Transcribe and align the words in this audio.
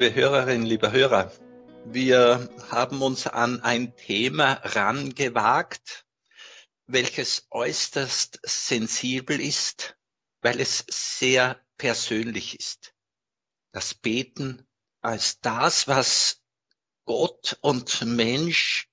liebe 0.00 0.14
Hörerinnen, 0.14 0.66
liebe 0.66 0.92
Hörer, 0.92 1.30
wir 1.84 2.48
haben 2.70 3.02
uns 3.02 3.26
an 3.26 3.60
ein 3.60 3.94
Thema 3.96 4.54
rangewagt, 4.64 6.06
welches 6.86 7.46
äußerst 7.50 8.40
sensibel 8.42 9.38
ist, 9.38 9.98
weil 10.40 10.58
es 10.58 10.86
sehr 10.88 11.60
persönlich 11.76 12.58
ist. 12.58 12.94
Das 13.72 13.92
Beten 13.92 14.66
als 15.02 15.38
das, 15.40 15.86
was 15.86 16.40
Gott 17.04 17.58
und 17.60 18.00
Mensch 18.00 18.88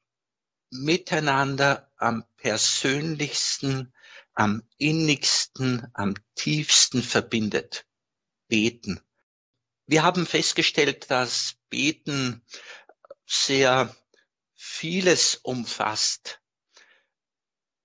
miteinander 0.71 1.89
am 1.95 2.25
persönlichsten, 2.35 3.93
am 4.33 4.61
innigsten, 4.77 5.87
am 5.93 6.15
tiefsten 6.35 7.01
verbindet. 7.01 7.87
Beten. 8.49 8.99
Wir 9.89 10.03
haben 10.03 10.25
festgestellt, 10.25 11.09
dass 11.09 11.55
Beten 11.69 12.43
sehr 13.25 13.95
vieles 14.53 15.37
umfasst. 15.37 16.41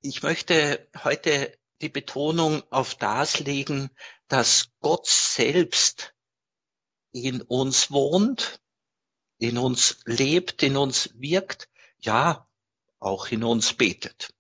Ich 0.01 0.25
möchte 0.25 0.91
heute 1.05 1.57
die 1.81 1.89
Betonung 1.89 2.65
auf 2.73 2.97
das 2.97 3.39
legen, 3.39 3.89
dass 4.27 4.73
Gott 4.81 5.07
selbst 5.07 6.13
in 7.13 7.41
uns 7.41 7.93
wohnt, 7.93 8.61
in 9.39 9.57
uns 9.57 9.99
lebt, 10.05 10.65
in 10.65 10.77
uns 10.77 11.11
wirkt, 11.15 11.69
ja, 11.99 12.49
auch 12.99 13.29
in 13.29 13.45
uns 13.45 13.75
betet. 13.75 14.35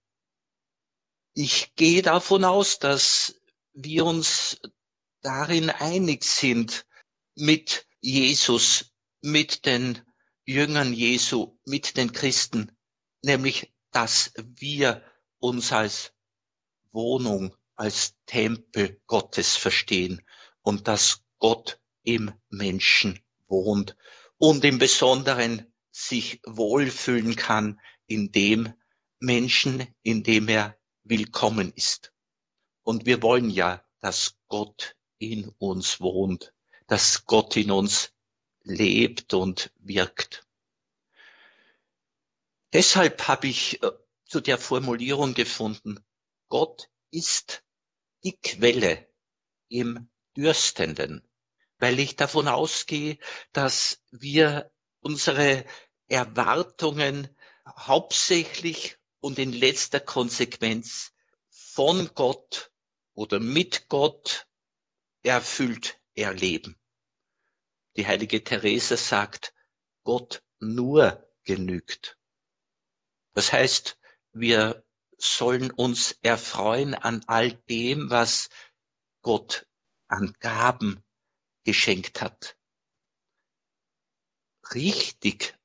Ich 1.32 1.76
gehe 1.76 2.02
davon 2.02 2.44
aus, 2.44 2.80
dass 2.80 3.40
wir 3.72 4.04
uns 4.04 4.60
darin 5.20 5.70
einig 5.70 6.24
sind 6.24 6.86
mit 7.34 7.86
Jesus, 8.00 8.92
mit 9.20 9.64
den 9.66 10.00
Jüngern 10.44 10.92
Jesu, 10.92 11.58
mit 11.64 11.96
den 11.96 12.12
Christen, 12.12 12.76
nämlich, 13.22 13.72
dass 13.90 14.32
wir 14.36 15.02
uns 15.38 15.72
als 15.72 16.12
Wohnung, 16.90 17.54
als 17.74 18.14
Tempel 18.26 19.00
Gottes 19.06 19.56
verstehen 19.56 20.22
und 20.62 20.88
dass 20.88 21.22
Gott 21.38 21.80
im 22.02 22.32
Menschen 22.48 23.20
wohnt 23.48 23.96
und 24.38 24.64
im 24.64 24.78
Besonderen 24.78 25.72
sich 25.90 26.40
wohlfühlen 26.44 27.36
kann 27.36 27.80
in 28.06 28.32
dem 28.32 28.72
Menschen, 29.20 29.86
in 30.02 30.22
dem 30.22 30.48
er 30.48 30.76
willkommen 31.04 31.72
ist. 31.74 32.12
Und 32.82 33.06
wir 33.06 33.22
wollen 33.22 33.50
ja, 33.50 33.84
dass 34.00 34.36
Gott 34.48 34.96
in 35.18 35.48
uns 35.58 36.00
wohnt, 36.00 36.52
dass 36.92 37.24
Gott 37.24 37.56
in 37.56 37.70
uns 37.70 38.12
lebt 38.64 39.32
und 39.32 39.72
wirkt. 39.78 40.46
Deshalb 42.74 43.28
habe 43.28 43.46
ich 43.46 43.82
äh, 43.82 43.92
zu 44.26 44.42
der 44.42 44.58
Formulierung 44.58 45.32
gefunden, 45.32 46.04
Gott 46.50 46.90
ist 47.10 47.64
die 48.24 48.36
Quelle 48.36 49.08
im 49.68 50.10
Dürstenden, 50.36 51.26
weil 51.78 51.98
ich 51.98 52.16
davon 52.16 52.46
ausgehe, 52.46 53.16
dass 53.52 54.02
wir 54.10 54.70
unsere 55.00 55.64
Erwartungen 56.08 57.34
hauptsächlich 57.66 58.98
und 59.20 59.38
in 59.38 59.54
letzter 59.54 60.00
Konsequenz 60.00 61.14
von 61.48 62.10
Gott 62.14 62.70
oder 63.14 63.40
mit 63.40 63.88
Gott 63.88 64.46
erfüllt 65.22 65.98
erleben. 66.14 66.76
Die 67.96 68.06
heilige 68.06 68.42
Therese 68.42 68.96
sagt, 68.96 69.54
Gott 70.04 70.42
nur 70.58 71.28
genügt. 71.44 72.18
Das 73.34 73.52
heißt, 73.52 73.98
wir 74.32 74.84
sollen 75.18 75.70
uns 75.70 76.18
erfreuen 76.22 76.94
an 76.94 77.22
all 77.26 77.52
dem, 77.52 78.10
was 78.10 78.48
Gott 79.22 79.66
an 80.08 80.34
Gaben 80.40 81.02
geschenkt 81.64 82.20
hat. 82.20 82.56
Richtig 84.74 85.56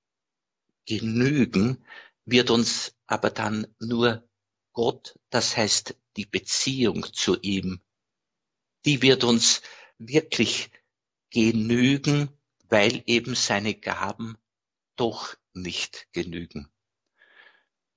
genügen 0.86 1.86
wird 2.26 2.50
uns 2.50 2.96
aber 3.08 3.30
dann 3.30 3.74
nur 3.80 4.28
Gott, 4.74 5.18
das 5.30 5.58
heißt 5.58 5.96
die 6.18 6.26
Beziehung 6.26 7.12
zu 7.14 7.40
ihm. 7.42 7.82
Die 8.86 9.02
wird 9.02 9.24
uns 9.24 9.62
wirklich 9.98 10.70
genügen, 11.30 12.30
weil 12.70 13.04
eben 13.06 13.36
seine 13.36 13.74
Gaben 13.74 14.38
doch 14.96 15.36
nicht 15.54 16.08
genügen. 16.12 16.70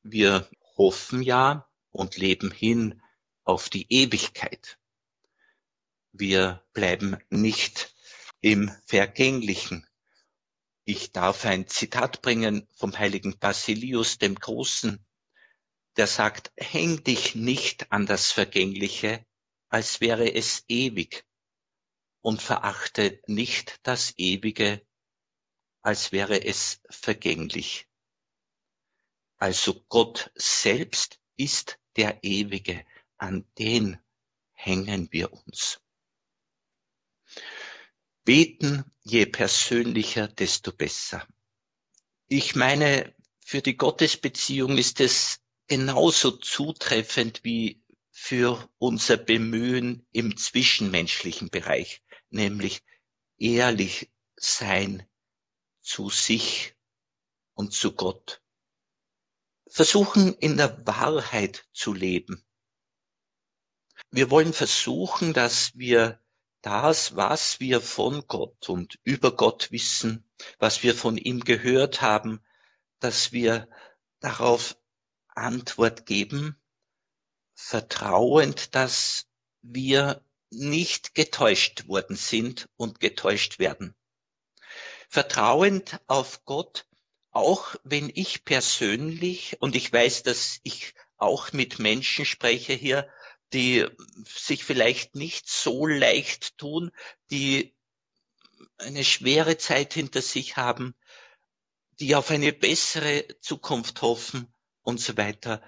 Wir 0.02 0.48
hoffen 0.76 1.22
ja 1.22 1.68
und 1.90 2.16
leben 2.16 2.50
hin 2.50 3.02
auf 3.44 3.68
die 3.68 3.86
Ewigkeit. 3.92 4.78
Wir 6.12 6.64
bleiben 6.72 7.18
nicht 7.28 7.94
im 8.40 8.70
Vergänglichen. 8.86 9.86
Ich 10.84 11.12
darf 11.12 11.44
ein 11.44 11.68
Zitat 11.68 12.22
bringen 12.22 12.66
vom 12.74 12.98
heiligen 12.98 13.38
Basilius 13.38 14.18
dem 14.18 14.34
Großen, 14.34 15.04
der 15.96 16.06
sagt, 16.06 16.52
häng 16.56 17.04
dich 17.04 17.34
nicht 17.34 17.92
an 17.92 18.06
das 18.06 18.32
Vergängliche, 18.32 19.24
als 19.68 20.00
wäre 20.00 20.34
es 20.34 20.64
ewig, 20.68 21.24
und 22.22 22.42
verachte 22.42 23.20
nicht 23.26 23.80
das 23.82 24.14
Ewige, 24.16 24.84
als 25.82 26.12
wäre 26.12 26.44
es 26.44 26.80
vergänglich. 26.90 27.88
Also 29.36 29.82
Gott 29.88 30.30
selbst 30.34 31.18
ist 31.36 31.78
der 31.96 32.22
Ewige, 32.22 32.84
an 33.16 33.46
den 33.58 33.98
hängen 34.52 35.08
wir 35.10 35.32
uns. 35.32 35.80
Beten, 38.24 38.84
je 39.02 39.24
persönlicher, 39.26 40.28
desto 40.28 40.72
besser. 40.72 41.26
Ich 42.28 42.54
meine, 42.54 43.14
für 43.40 43.62
die 43.62 43.76
Gottesbeziehung 43.76 44.76
ist 44.76 45.00
es 45.00 45.40
genauso 45.66 46.32
zutreffend 46.32 47.42
wie 47.44 47.82
für 48.10 48.68
unser 48.78 49.16
Bemühen 49.16 50.06
im 50.12 50.36
zwischenmenschlichen 50.36 51.48
Bereich 51.48 52.02
nämlich 52.30 52.82
ehrlich 53.38 54.10
sein 54.36 55.06
zu 55.80 56.10
sich 56.10 56.74
und 57.54 57.72
zu 57.72 57.92
Gott. 57.92 58.42
Versuchen 59.68 60.34
in 60.34 60.56
der 60.56 60.86
Wahrheit 60.86 61.68
zu 61.72 61.92
leben. 61.92 62.44
Wir 64.10 64.30
wollen 64.30 64.52
versuchen, 64.52 65.32
dass 65.32 65.76
wir 65.76 66.20
das, 66.62 67.16
was 67.16 67.60
wir 67.60 67.80
von 67.80 68.26
Gott 68.26 68.68
und 68.68 68.98
über 69.04 69.34
Gott 69.36 69.70
wissen, 69.70 70.28
was 70.58 70.82
wir 70.82 70.94
von 70.94 71.16
ihm 71.16 71.40
gehört 71.40 72.02
haben, 72.02 72.44
dass 72.98 73.32
wir 73.32 73.68
darauf 74.18 74.76
Antwort 75.28 76.06
geben, 76.06 76.60
vertrauend, 77.54 78.74
dass 78.74 79.26
wir 79.62 80.24
nicht 80.50 81.14
getäuscht 81.14 81.86
worden 81.86 82.16
sind 82.16 82.68
und 82.76 83.00
getäuscht 83.00 83.58
werden. 83.58 83.94
Vertrauend 85.08 86.00
auf 86.06 86.44
Gott, 86.44 86.86
auch 87.30 87.76
wenn 87.84 88.10
ich 88.14 88.44
persönlich, 88.44 89.56
und 89.60 89.76
ich 89.76 89.92
weiß, 89.92 90.24
dass 90.24 90.58
ich 90.62 90.94
auch 91.16 91.52
mit 91.52 91.78
Menschen 91.78 92.24
spreche 92.24 92.72
hier, 92.72 93.08
die 93.52 93.86
sich 94.24 94.64
vielleicht 94.64 95.16
nicht 95.16 95.48
so 95.48 95.86
leicht 95.86 96.56
tun, 96.58 96.92
die 97.30 97.74
eine 98.78 99.04
schwere 99.04 99.56
Zeit 99.58 99.94
hinter 99.94 100.22
sich 100.22 100.56
haben, 100.56 100.94
die 101.98 102.14
auf 102.14 102.30
eine 102.30 102.52
bessere 102.52 103.26
Zukunft 103.40 104.02
hoffen 104.02 104.52
und 104.82 105.00
so 105.00 105.16
weiter. 105.16 105.62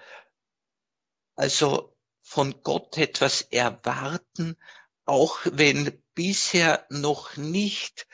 Also 1.34 1.91
von 2.32 2.62
Gott 2.62 2.96
etwas 2.96 3.42
erwarten, 3.42 4.56
auch 5.04 5.40
wenn 5.44 6.02
bisher 6.14 6.86
noch 6.88 7.36
nicht 7.36 8.06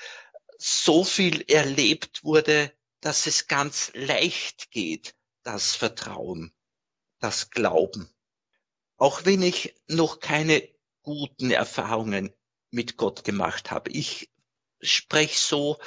so 0.58 1.04
viel 1.04 1.42
erlebt 1.48 2.24
wurde, 2.24 2.76
dass 3.00 3.28
es 3.28 3.46
ganz 3.46 3.92
leicht 3.94 4.72
geht, 4.72 5.14
das 5.44 5.76
Vertrauen, 5.76 6.52
das 7.20 7.50
Glauben. 7.50 8.12
Auch 8.96 9.24
wenn 9.24 9.40
ich 9.40 9.76
noch 9.86 10.18
keine 10.18 10.68
guten 11.02 11.52
Erfahrungen 11.52 12.34
mit 12.72 12.96
Gott 12.96 13.22
gemacht 13.22 13.70
habe. 13.70 13.92
Ich 13.92 14.32
spreche 14.80 15.38
so, 15.38 15.78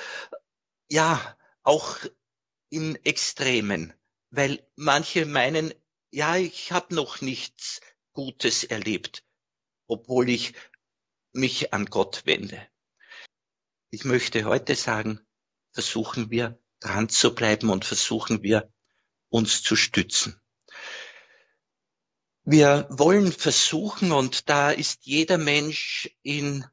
ja, 0.90 1.38
auch 1.64 1.98
in 2.70 2.96
Extremen, 3.04 3.94
weil 4.30 4.66
manche 4.78 5.26
meinen, 5.26 5.74
ja, 6.12 6.38
ich 6.38 6.72
habe 6.72 6.96
noch 6.96 7.20
nichts 7.20 7.82
Gutes 8.14 8.64
erlebt, 8.64 9.24
obwohl 9.88 10.30
ich 10.30 10.54
mich 11.34 11.74
an 11.74 11.86
Gott 11.86 12.26
wende. 12.26 12.68
Ich 13.90 14.06
möchte 14.06 14.46
heute 14.46 14.76
sagen, 14.76 15.20
versuchen 15.72 16.30
wir 16.30 16.60
dran 16.80 17.10
zu 17.10 17.34
bleiben 17.34 17.70
und 17.70 17.86
versuchen 17.86 18.44
wir 18.44 18.72
uns 19.30 19.64
zu 19.64 19.76
stützen. 19.76 20.42
Wir 22.44 22.88
wollen 22.90 23.32
versuchen, 23.32 24.12
und 24.12 24.50
da 24.50 24.72
ist 24.72 25.06
jeder 25.06 25.38
Mensch 25.38 26.10
in 26.24 26.66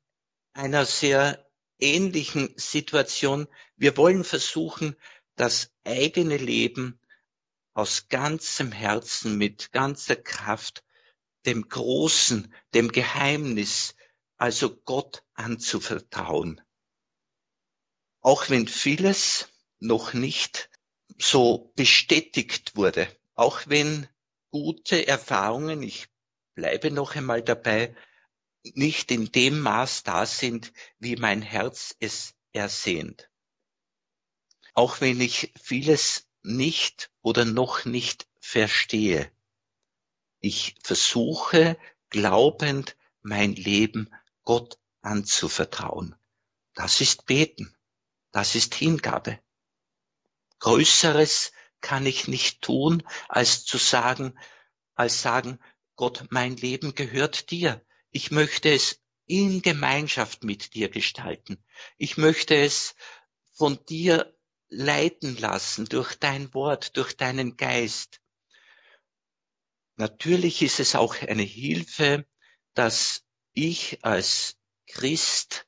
einer 0.55 0.87
sehr 0.87 1.47
ähnlichen 1.79 2.53
Situation, 2.57 3.47
wir 3.77 3.97
wollen 3.97 4.25
versuchen, 4.25 4.97
das 5.37 5.71
eigene 5.85 6.37
Leben 6.37 7.01
aus 7.75 8.09
ganzem 8.09 8.73
Herzen, 8.73 9.37
mit 9.37 9.71
ganzer 9.71 10.17
Kraft, 10.17 10.85
dem 11.49 11.67
Großen, 11.67 12.53
dem 12.75 12.93
Geheimnis, 12.93 13.95
also 14.37 14.77
Gott 14.77 15.25
anzuvertrauen. 15.33 16.61
Auch 18.21 18.51
wenn 18.51 18.69
vieles 18.69 19.49
noch 19.79 20.13
nicht 20.13 20.69
so 21.19 21.73
bestätigt 21.75 22.77
wurde, 22.77 23.09
auch 23.35 23.63
wenn 23.65 24.07
gute 24.51 25.09
Erfahrungen, 25.09 25.83
ich 25.83 26.09
bleibe 26.55 26.91
noch 26.91 27.17
einmal 27.17 27.41
dabei, 27.41 27.97
nicht 28.75 29.11
in 29.11 29.33
dem 29.33 29.61
Maß 29.61 30.03
da 30.03 30.27
sind, 30.27 30.75
wie 30.99 31.17
mein 31.17 31.41
Herz 31.41 31.97
es 31.99 32.35
ersehnt. 32.53 33.31
Auch 34.75 35.01
wenn 35.01 35.19
ich 35.19 35.55
vieles 35.59 36.29
nicht 36.43 37.11
oder 37.23 37.47
noch 37.47 37.87
nicht 37.87 38.29
verstehe. 38.39 39.33
Ich 40.41 40.77
versuche 40.83 41.77
glaubend 42.11 42.97
mein 43.23 43.55
Leben 43.55 44.15
Gott 44.45 44.79
anzuvertrauen. 45.03 46.15
Das 46.75 47.01
ist 47.01 47.27
Beten. 47.27 47.75
Das 48.31 48.55
ist 48.55 48.75
Hingabe. 48.75 49.41
Größeres 50.61 51.53
kann 51.81 52.07
ich 52.07 52.29
nicht 52.29 52.63
tun, 52.63 53.03
als 53.29 53.65
zu 53.65 53.79
sagen, 53.79 54.39
als 54.95 55.23
sagen, 55.23 55.59
Gott, 55.97 56.27
mein 56.31 56.57
Leben 56.57 56.95
gehört 56.95 57.51
dir. 57.51 57.85
Ich 58.11 58.31
möchte 58.31 58.71
es 58.71 59.01
in 59.27 59.63
Gemeinschaft 59.63 60.45
mit 60.45 60.75
dir 60.75 60.89
gestalten. 60.89 61.63
Ich 61.97 62.17
möchte 62.17 62.55
es 62.57 62.95
von 63.53 63.85
dir 63.87 64.35
leiten 64.69 65.37
lassen 65.37 65.87
durch 65.87 66.15
dein 66.15 66.53
Wort, 66.55 66.97
durch 66.97 67.17
deinen 67.17 67.57
Geist. 67.57 68.21
Natürlich 69.99 70.63
ist 70.63 70.79
es 70.79 70.95
auch 70.95 71.17
eine 71.23 71.43
Hilfe, 71.43 72.25
dass 72.75 73.25
ich 73.53 74.05
als 74.05 74.57
Christ 74.87 75.67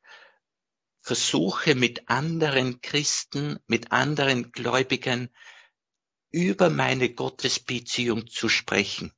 versuche 1.00 1.74
mit 1.74 2.08
anderen 2.08 2.80
Christen, 2.80 3.58
mit 3.66 3.90
anderen 3.90 4.52
Gläubigen 4.52 5.34
über 6.30 6.70
meine 6.70 7.12
Gottesbeziehung 7.12 8.28
zu 8.28 8.48
sprechen. 8.48 9.12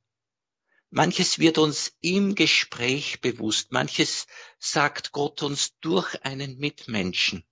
Manches 0.89 1.37
wird 1.37 1.59
uns 1.59 1.95
im 2.01 2.33
Gespräch 2.33 3.21
bewusst, 3.21 3.71
manches 3.71 4.25
sagt 4.57 5.11
Gott 5.11 5.43
uns 5.43 5.77
durch 5.79 6.25
einen 6.25 6.57
Mitmenschen. 6.57 7.45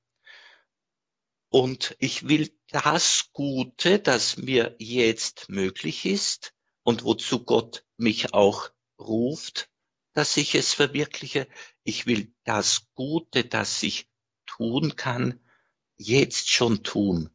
Und 1.49 1.95
ich 1.99 2.27
will 2.27 2.51
das 2.69 3.29
Gute, 3.33 3.99
das 3.99 4.37
mir 4.37 4.75
jetzt 4.79 5.47
möglich 5.49 6.07
ist 6.07 6.55
und 6.83 7.03
wozu 7.03 7.43
Gott 7.43 7.85
mich 7.97 8.33
auch 8.33 8.71
ruft, 8.99 9.69
dass 10.13 10.37
ich 10.37 10.55
es 10.55 10.73
verwirkliche. 10.73 11.47
Ich 11.83 12.05
will 12.05 12.33
das 12.43 12.87
Gute, 12.93 13.45
das 13.45 13.81
ich 13.83 14.09
tun 14.45 14.95
kann, 14.95 15.39
jetzt 15.97 16.49
schon 16.49 16.83
tun. 16.83 17.29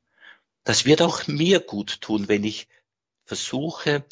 Das 0.65 0.85
wird 0.85 1.01
auch 1.03 1.27
mir 1.27 1.61
gut 1.61 2.01
tun, 2.01 2.29
wenn 2.29 2.45
ich 2.45 2.69
versuche, 3.25 4.05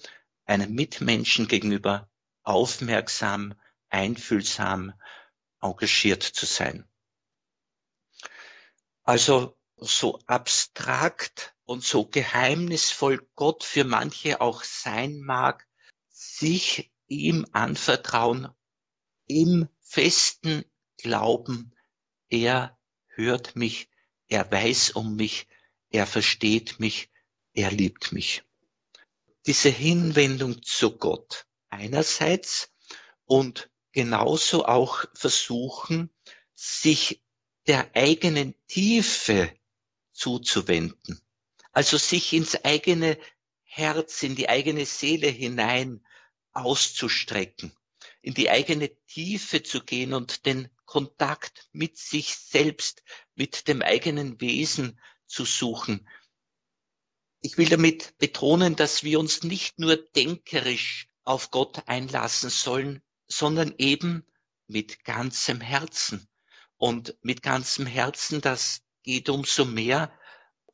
einem 0.44 0.74
Mitmenschen 0.74 1.48
gegenüber 1.48 2.08
aufmerksam, 2.42 3.54
einfühlsam, 3.88 4.92
engagiert 5.60 6.22
zu 6.22 6.46
sein. 6.46 6.88
Also 9.02 9.56
so 9.76 10.18
abstrakt 10.26 11.53
und 11.64 11.82
so 11.82 12.06
geheimnisvoll 12.06 13.26
Gott 13.34 13.64
für 13.64 13.84
manche 13.84 14.40
auch 14.40 14.62
sein 14.62 15.20
mag, 15.20 15.66
sich 16.10 16.92
ihm 17.06 17.46
anvertrauen, 17.52 18.48
im 19.26 19.68
festen 19.80 20.64
Glauben, 20.98 21.74
er 22.28 22.78
hört 23.06 23.56
mich, 23.56 23.88
er 24.28 24.50
weiß 24.50 24.92
um 24.92 25.16
mich, 25.16 25.46
er 25.90 26.06
versteht 26.06 26.80
mich, 26.80 27.10
er 27.52 27.70
liebt 27.70 28.12
mich. 28.12 28.42
Diese 29.46 29.68
Hinwendung 29.68 30.62
zu 30.62 30.96
Gott 30.96 31.46
einerseits 31.68 32.72
und 33.24 33.70
genauso 33.92 34.66
auch 34.66 35.04
versuchen, 35.14 36.10
sich 36.54 37.22
der 37.66 37.94
eigenen 37.94 38.54
Tiefe 38.66 39.54
zuzuwenden. 40.12 41.23
Also 41.74 41.98
sich 41.98 42.32
ins 42.32 42.64
eigene 42.64 43.18
Herz, 43.64 44.22
in 44.22 44.36
die 44.36 44.48
eigene 44.48 44.86
Seele 44.86 45.26
hinein 45.26 46.06
auszustrecken, 46.52 47.76
in 48.22 48.32
die 48.32 48.48
eigene 48.48 48.90
Tiefe 49.06 49.64
zu 49.64 49.80
gehen 49.80 50.14
und 50.14 50.46
den 50.46 50.70
Kontakt 50.84 51.68
mit 51.72 51.98
sich 51.98 52.36
selbst, 52.36 53.02
mit 53.34 53.66
dem 53.66 53.82
eigenen 53.82 54.40
Wesen 54.40 55.00
zu 55.26 55.44
suchen. 55.44 56.08
Ich 57.40 57.58
will 57.58 57.68
damit 57.68 58.16
betonen, 58.18 58.76
dass 58.76 59.02
wir 59.02 59.18
uns 59.18 59.42
nicht 59.42 59.80
nur 59.80 59.96
denkerisch 59.96 61.08
auf 61.24 61.50
Gott 61.50 61.88
einlassen 61.88 62.50
sollen, 62.50 63.02
sondern 63.26 63.74
eben 63.78 64.24
mit 64.68 65.04
ganzem 65.04 65.60
Herzen. 65.60 66.28
Und 66.76 67.16
mit 67.22 67.42
ganzem 67.42 67.86
Herzen, 67.86 68.40
das 68.40 68.82
geht 69.02 69.28
umso 69.28 69.64
mehr, 69.64 70.16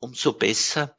umso 0.01 0.33
besser, 0.33 0.97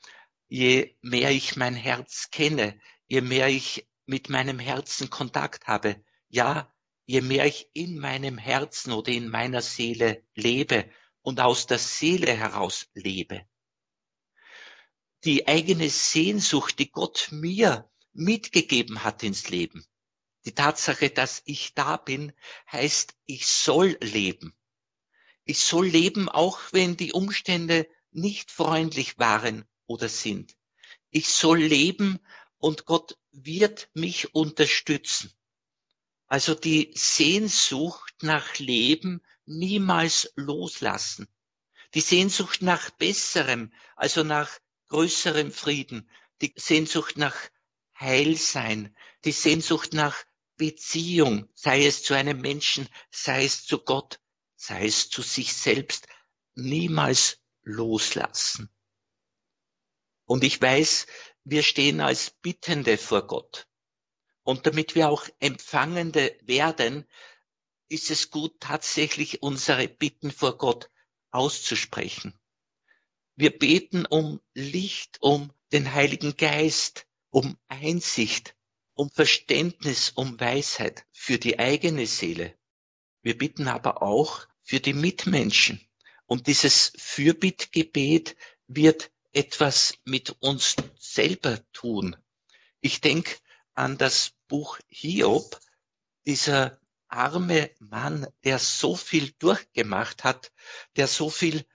je 0.49 0.97
mehr 1.03 1.31
ich 1.31 1.57
mein 1.57 1.75
Herz 1.75 2.31
kenne, 2.31 2.81
je 3.07 3.21
mehr 3.21 3.49
ich 3.49 3.87
mit 4.07 4.29
meinem 4.29 4.59
Herzen 4.59 5.11
Kontakt 5.11 5.67
habe. 5.67 6.03
Ja, 6.29 6.73
je 7.05 7.21
mehr 7.21 7.47
ich 7.47 7.69
in 7.75 7.99
meinem 7.99 8.39
Herzen 8.39 8.93
oder 8.93 9.13
in 9.13 9.29
meiner 9.29 9.61
Seele 9.61 10.25
lebe 10.35 10.91
und 11.21 11.41
aus 11.41 11.67
der 11.67 11.79
Seele 11.79 12.33
heraus 12.33 12.89
lebe. 12.95 13.47
Die 15.25 15.47
eigene 15.47 15.89
Sehnsucht, 15.89 16.79
die 16.79 16.91
Gott 16.91 17.29
mir 17.31 17.91
mitgegeben 18.13 19.05
hat 19.05 19.23
ins 19.23 19.49
Leben. 19.49 19.85
Die 20.45 20.55
Tatsache, 20.55 21.11
dass 21.11 21.43
ich 21.45 21.75
da 21.75 21.97
bin, 21.97 22.33
heißt, 22.71 23.15
ich 23.27 23.47
soll 23.47 23.97
leben. 24.01 24.55
Ich 25.45 25.59
soll 25.59 25.87
leben, 25.87 26.29
auch 26.29 26.61
wenn 26.73 26.97
die 26.97 27.13
Umstände 27.13 27.89
nicht 28.13 28.51
freundlich 28.51 29.19
waren 29.19 29.65
oder 29.87 30.09
sind. 30.09 30.57
Ich 31.11 31.29
soll 31.29 31.59
leben 31.59 32.19
und 32.59 32.87
Gott 32.87 33.19
wird 33.33 33.91
mich 33.95 34.35
unterstützen. 34.35 35.33
Also 36.27 36.55
die 36.55 36.93
Sehnsucht 36.95 38.15
nach 38.23 38.59
Leben 38.59 39.23
niemals 39.45 40.33
loslassen. 40.37 41.29
Die 41.95 42.01
Sehnsucht 42.01 42.63
nach 42.63 42.91
Besserem, 42.91 43.73
also 43.97 44.23
nach 44.23 44.51
größerem 44.89 45.53
Frieden, 45.53 46.09
die 46.41 46.55
Sehnsucht 46.57 47.19
nach 47.19 47.37
Heilsein, 47.99 48.97
die 49.25 49.33
Sehnsucht 49.33 49.93
nach 49.93 50.17
Beziehung, 50.57 51.49
sei 51.55 51.87
es 51.87 52.03
zu 52.03 52.15
einem 52.15 52.41
Menschen, 52.41 52.89
sei 53.11 53.45
es 53.45 53.67
zu 53.67 53.79
Gott, 53.79 54.21
sei 54.57 54.87
es 54.87 55.11
zu 55.11 55.23
sich 55.23 55.53
selbst, 55.53 56.07
niemals 56.55 57.42
loslassen. 57.63 58.71
Und 60.25 60.45
ich 60.45 60.61
weiß, 60.61 61.07
wir 61.45 61.63
stehen 61.63 62.01
als 62.01 62.31
Bittende 62.31 62.99
vor 62.99 63.27
Gott. 63.27 63.69
Und 64.45 64.67
damit 64.67 64.95
wir 64.95 65.09
auch 65.09 65.29
Empfangende 65.41 66.37
werden, 66.43 67.07
ist 67.89 68.11
es 68.11 68.31
gut, 68.31 68.59
tatsächlich 68.61 69.43
unsere 69.43 69.89
Bitten 69.89 70.31
vor 70.31 70.57
Gott 70.59 70.91
auszusprechen. 71.31 72.39
Wir 73.37 73.57
beten 73.57 74.07
um 74.07 74.41
Licht, 74.55 75.19
um 75.21 75.53
den 75.73 75.93
Heiligen 75.93 76.37
Geist, 76.37 77.07
um 77.31 77.59
Einsicht, 77.69 78.57
um 78.95 79.11
Verständnis, 79.11 80.11
um 80.11 80.39
Weisheit 80.39 81.07
für 81.13 81.39
die 81.39 81.59
eigene 81.59 82.07
Seele. 82.07 82.57
Wir 83.23 83.37
bitten 83.39 83.69
aber 83.69 84.03
auch 84.03 84.47
für 84.63 84.81
die 84.81 84.93
Mitmenschen. 84.93 85.81
Und 86.33 86.47
dieses 86.47 86.95
Fürbittgebet 86.97 88.37
wird 88.67 89.11
etwas 89.35 89.99
mit 90.07 90.35
uns 90.41 90.77
selber 90.99 91.59
tun. 91.75 92.17
Ich 92.81 93.03
denke 93.03 93.37
an 93.75 93.99
das 93.99 94.33
Buch 94.49 94.79
Hiob, 94.89 95.61
dieser 96.25 96.81
arme 97.07 97.71
Mann, 97.81 98.27
der 98.45 98.59
so 98.59 98.97
viel 98.97 99.33
durchgemacht 99.41 100.25
hat, 100.25 100.53
der 100.97 101.07
so 101.07 101.29
viel 101.29 101.67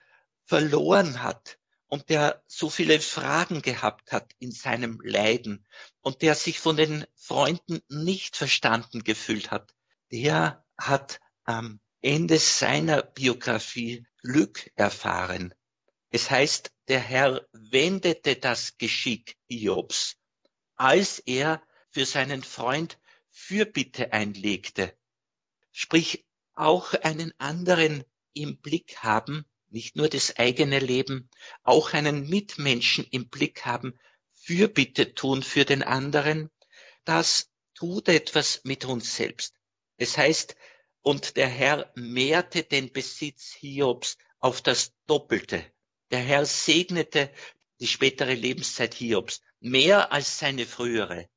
verloren 0.44 1.22
hat 1.22 1.60
und 1.86 2.08
der 2.08 2.42
so 2.48 2.68
viele 2.68 2.98
Fragen 2.98 3.62
gehabt 3.62 4.10
hat 4.10 4.32
in 4.40 4.50
seinem 4.50 5.00
Leiden 5.04 5.68
und 6.00 6.20
der 6.20 6.34
sich 6.34 6.58
von 6.58 6.76
den 6.76 7.06
Freunden 7.14 7.80
nicht 7.88 8.36
verstanden 8.36 9.04
gefühlt 9.04 9.52
hat, 9.52 9.72
der 10.10 10.66
hat 10.76 11.20
am 11.44 11.78
Ende 12.00 12.38
seiner 12.38 13.02
Biografie 13.02 14.06
Glück 14.22 14.70
erfahren. 14.76 15.54
Es 16.10 16.30
heißt, 16.30 16.70
der 16.88 17.00
Herr 17.00 17.46
wendete 17.52 18.36
das 18.36 18.78
Geschick 18.78 19.36
Hiobs, 19.48 20.16
als 20.76 21.18
er 21.18 21.62
für 21.90 22.06
seinen 22.06 22.42
Freund 22.42 22.98
Fürbitte 23.30 24.12
einlegte. 24.12 24.96
Sprich, 25.72 26.24
auch 26.54 26.94
einen 26.94 27.32
anderen 27.38 28.04
im 28.32 28.58
Blick 28.60 28.98
haben, 28.98 29.44
nicht 29.68 29.96
nur 29.96 30.08
das 30.08 30.36
eigene 30.36 30.78
Leben, 30.78 31.28
auch 31.62 31.92
einen 31.92 32.28
Mitmenschen 32.28 33.06
im 33.10 33.28
Blick 33.28 33.64
haben, 33.64 33.98
Fürbitte 34.34 35.14
tun 35.14 35.42
für 35.42 35.64
den 35.64 35.82
anderen, 35.82 36.50
das 37.04 37.50
tut 37.74 38.08
etwas 38.08 38.60
mit 38.64 38.84
uns 38.84 39.16
selbst. 39.16 39.54
Es 39.98 40.16
heißt, 40.16 40.56
und 41.08 41.38
der 41.38 41.48
Herr 41.48 41.90
mehrte 41.94 42.64
den 42.64 42.92
Besitz 42.92 43.54
Hiobs 43.54 44.18
auf 44.40 44.60
das 44.60 44.92
Doppelte. 45.06 45.64
Der 46.10 46.18
Herr 46.18 46.44
segnete 46.44 47.32
die 47.80 47.86
spätere 47.86 48.34
Lebenszeit 48.34 48.92
Hiobs 48.92 49.40
mehr 49.58 50.12
als 50.12 50.38
seine 50.38 50.66
frühere. 50.66 51.30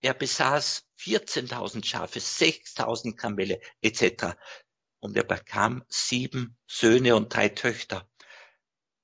Er 0.00 0.14
besaß 0.14 0.86
14.000 0.98 1.84
Schafe, 1.84 2.20
6.000 2.20 3.16
Kamele 3.16 3.60
etc. 3.82 4.34
Und 4.98 5.14
er 5.14 5.24
bekam 5.24 5.84
sieben 5.90 6.56
Söhne 6.66 7.16
und 7.16 7.34
drei 7.34 7.50
Töchter. 7.50 8.08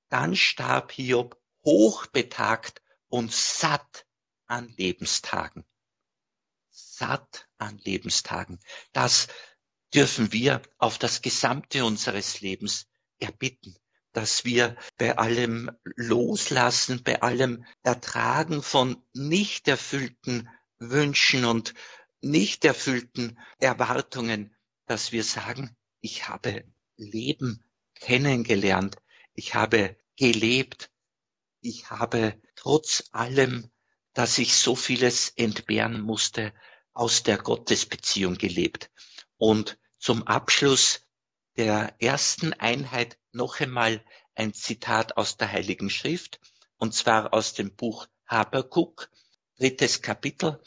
Dann 0.08 0.36
starb 0.36 0.92
Hiob 0.92 1.38
hochbetagt 1.66 2.80
und 3.08 3.30
satt 3.30 4.06
an 4.46 4.72
Lebenstagen. 4.78 5.66
Satt 6.70 7.46
an 7.58 7.76
Lebenstagen. 7.76 8.58
Das 8.94 9.28
dürfen 9.94 10.32
wir 10.32 10.62
auf 10.78 10.98
das 10.98 11.22
Gesamte 11.22 11.84
unseres 11.84 12.40
Lebens 12.40 12.86
erbitten, 13.18 13.76
dass 14.12 14.44
wir 14.44 14.76
bei 14.98 15.16
allem 15.16 15.70
Loslassen, 15.84 17.02
bei 17.02 17.22
allem 17.22 17.64
Ertragen 17.82 18.62
von 18.62 19.02
nicht 19.12 19.68
erfüllten 19.68 20.48
Wünschen 20.78 21.44
und 21.44 21.74
nicht 22.20 22.64
erfüllten 22.64 23.38
Erwartungen, 23.58 24.54
dass 24.86 25.12
wir 25.12 25.24
sagen, 25.24 25.76
ich 26.00 26.28
habe 26.28 26.64
Leben 26.96 27.64
kennengelernt, 27.94 28.96
ich 29.34 29.54
habe 29.54 29.96
gelebt, 30.16 30.90
ich 31.60 31.90
habe 31.90 32.40
trotz 32.56 33.04
allem, 33.12 33.70
dass 34.14 34.38
ich 34.38 34.54
so 34.54 34.74
vieles 34.74 35.30
entbehren 35.36 36.00
musste, 36.00 36.52
aus 36.92 37.22
der 37.22 37.38
Gottesbeziehung 37.38 38.36
gelebt. 38.36 38.90
Und 39.38 39.78
zum 40.02 40.26
Abschluss 40.26 41.06
der 41.56 41.94
ersten 42.00 42.52
Einheit 42.54 43.18
noch 43.30 43.60
einmal 43.60 44.04
ein 44.34 44.52
Zitat 44.52 45.16
aus 45.16 45.36
der 45.36 45.52
Heiligen 45.52 45.90
Schrift, 45.90 46.40
und 46.76 46.92
zwar 46.92 47.32
aus 47.32 47.54
dem 47.54 47.76
Buch 47.76 48.08
Habakuk, 48.26 49.08
drittes 49.58 50.02
Kapitel. 50.02 50.60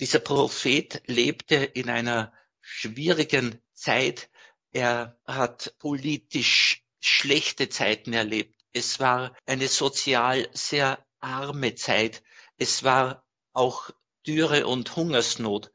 Dieser 0.00 0.18
Prophet 0.18 1.02
lebte 1.06 1.54
in 1.54 1.88
einer 1.88 2.32
schwierigen 2.60 3.62
Zeit. 3.74 4.28
Er 4.72 5.20
hat 5.24 5.76
politisch 5.78 6.84
schlechte 6.98 7.68
Zeiten 7.68 8.12
erlebt. 8.12 8.60
Es 8.72 8.98
war 8.98 9.36
eine 9.46 9.68
sozial 9.68 10.48
sehr 10.52 10.98
arme 11.20 11.76
Zeit. 11.76 12.24
Es 12.56 12.82
war 12.82 13.24
auch 13.52 13.90
Dürre 14.26 14.66
und 14.66 14.96
Hungersnot. 14.96 15.70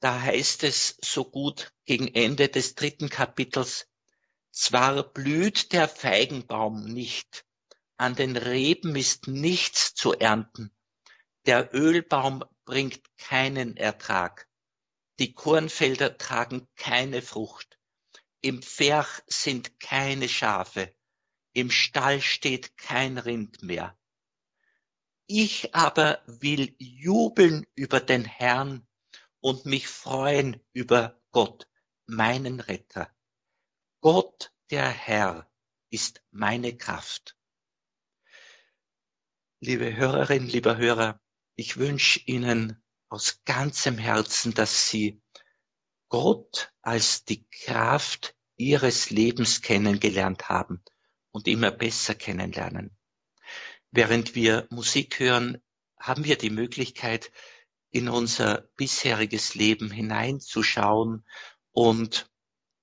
Da 0.00 0.22
heißt 0.22 0.64
es 0.64 0.96
so 1.02 1.24
gut 1.24 1.72
gegen 1.84 2.08
Ende 2.08 2.48
des 2.48 2.74
dritten 2.74 3.10
Kapitels, 3.10 3.86
zwar 4.50 5.02
blüht 5.02 5.72
der 5.72 5.88
Feigenbaum 5.88 6.84
nicht, 6.86 7.44
an 7.98 8.14
den 8.14 8.36
Reben 8.36 8.96
ist 8.96 9.28
nichts 9.28 9.94
zu 9.94 10.14
ernten, 10.14 10.74
der 11.46 11.74
Ölbaum 11.74 12.44
bringt 12.64 13.00
keinen 13.18 13.76
Ertrag. 13.76 14.48
Die 15.18 15.34
Kornfelder 15.34 16.16
tragen 16.16 16.66
keine 16.76 17.20
Frucht. 17.20 17.78
Im 18.40 18.62
Pferch 18.62 19.22
sind 19.26 19.78
keine 19.80 20.30
Schafe. 20.30 20.94
Im 21.52 21.70
Stall 21.70 22.22
steht 22.22 22.78
kein 22.78 23.18
Rind 23.18 23.62
mehr. 23.62 23.98
Ich 25.26 25.74
aber 25.74 26.22
will 26.26 26.74
jubeln 26.78 27.66
über 27.74 28.00
den 28.00 28.24
Herrn 28.24 28.86
und 29.40 29.66
mich 29.66 29.88
freuen 29.88 30.60
über 30.72 31.20
Gott, 31.32 31.68
meinen 32.06 32.60
Retter. 32.60 33.10
Gott, 34.00 34.52
der 34.70 34.88
Herr, 34.88 35.50
ist 35.90 36.22
meine 36.30 36.76
Kraft. 36.76 37.36
Liebe 39.60 39.94
Hörerinnen, 39.96 40.48
lieber 40.48 40.76
Hörer, 40.76 41.20
ich 41.56 41.76
wünsche 41.76 42.20
Ihnen 42.20 42.82
aus 43.08 43.42
ganzem 43.44 43.98
Herzen, 43.98 44.54
dass 44.54 44.88
Sie 44.88 45.20
Gott 46.08 46.72
als 46.80 47.24
die 47.24 47.46
Kraft 47.48 48.36
Ihres 48.56 49.10
Lebens 49.10 49.62
kennengelernt 49.62 50.48
haben 50.48 50.82
und 51.30 51.48
immer 51.48 51.70
besser 51.70 52.14
kennenlernen. 52.14 52.96
Während 53.90 54.34
wir 54.34 54.66
Musik 54.70 55.18
hören, 55.18 55.62
haben 55.98 56.24
wir 56.24 56.38
die 56.38 56.50
Möglichkeit, 56.50 57.30
in 57.90 58.08
unser 58.08 58.68
bisheriges 58.76 59.54
Leben 59.54 59.90
hineinzuschauen 59.90 61.24
und 61.72 62.30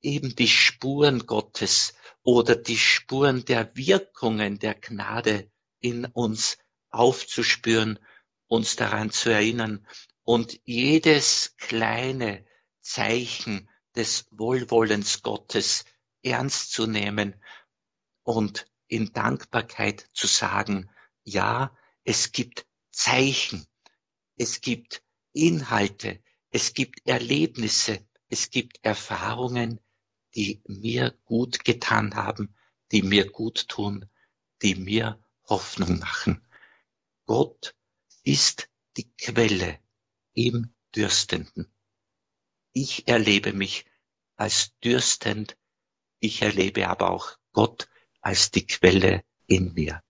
eben 0.02 0.36
die 0.36 0.48
Spuren 0.48 1.26
Gottes 1.26 1.94
oder 2.24 2.56
die 2.56 2.78
Spuren 2.78 3.46
der 3.46 3.76
Wirkungen 3.76 4.60
der 4.60 4.76
Gnade 4.76 5.50
in 5.80 6.06
uns 6.06 6.58
aufzuspüren 6.90 8.00
uns 8.48 8.76
daran 8.76 9.12
zu 9.12 9.30
erinnern 9.30 9.86
und 10.24 10.60
jedes 10.64 11.56
kleine 11.58 12.46
Zeichen 12.82 13.70
des 13.96 14.28
Wohlwollens 14.32 15.22
Gottes 15.22 15.86
ernst 16.22 16.72
zu 16.72 16.88
nehmen 16.88 17.36
und 18.24 18.68
in 18.88 19.12
Dankbarkeit 19.12 20.10
zu 20.14 20.28
sagen, 20.28 20.90
ja, 21.24 21.76
es 22.04 22.32
gibt 22.32 22.66
Zeichen, 22.92 23.68
es 24.38 24.62
gibt 24.62 25.04
Inhalte, 25.34 26.22
es 26.52 26.74
gibt 26.74 27.06
Erlebnisse, 27.08 28.08
es 28.30 28.50
gibt 28.50 28.84
Erfahrungen, 28.84 29.80
die 30.36 30.62
mir 30.68 31.12
gut 31.26 31.66
getan 31.66 32.16
haben, 32.16 32.56
die 32.92 33.02
mir 33.02 33.30
gut 33.30 33.68
tun, 33.68 34.10
die 34.62 34.76
mir 34.76 35.20
Hoffnung 35.50 36.00
machen. 36.00 36.48
Gott 37.26 37.76
ist 38.24 38.70
die 38.96 39.12
Quelle 39.14 39.80
im 40.34 40.74
Dürstenden. 40.96 41.72
Ich 42.74 43.08
erlebe 43.08 43.54
mich 43.54 43.86
als 44.36 44.78
dürstend, 44.84 45.58
ich 46.20 46.42
erlebe 46.42 46.88
aber 46.88 47.10
auch 47.10 47.38
Gott 47.54 47.90
als 48.22 48.52
die 48.52 48.68
Quelle 48.68 49.24
in 49.48 49.74
mir. 49.74 50.04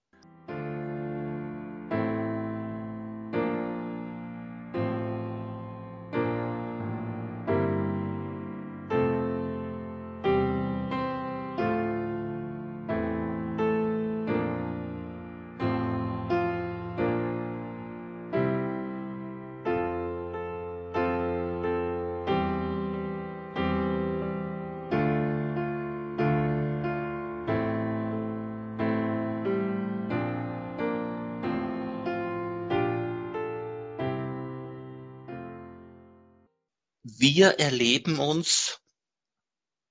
Wir 37.19 37.59
erleben 37.59 38.19
uns, 38.19 38.79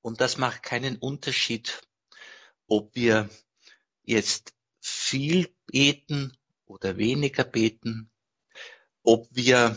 und 0.00 0.20
das 0.20 0.36
macht 0.36 0.62
keinen 0.62 0.96
Unterschied, 0.96 1.82
ob 2.68 2.94
wir 2.94 3.28
jetzt 4.04 4.54
viel 4.80 5.52
beten 5.66 6.38
oder 6.66 6.98
weniger 6.98 7.42
beten, 7.42 8.12
ob 9.02 9.26
wir 9.32 9.76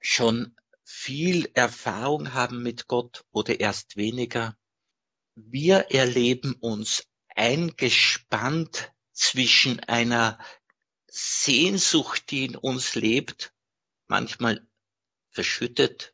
schon 0.00 0.56
viel 0.82 1.48
Erfahrung 1.54 2.32
haben 2.32 2.64
mit 2.64 2.88
Gott 2.88 3.24
oder 3.30 3.60
erst 3.60 3.96
weniger. 3.96 4.58
Wir 5.36 5.92
erleben 5.92 6.54
uns 6.54 7.06
eingespannt 7.28 8.92
zwischen 9.12 9.78
einer 9.78 10.44
Sehnsucht, 11.06 12.32
die 12.32 12.46
in 12.46 12.56
uns 12.56 12.96
lebt, 12.96 13.54
manchmal 14.08 14.66
verschüttet. 15.30 16.13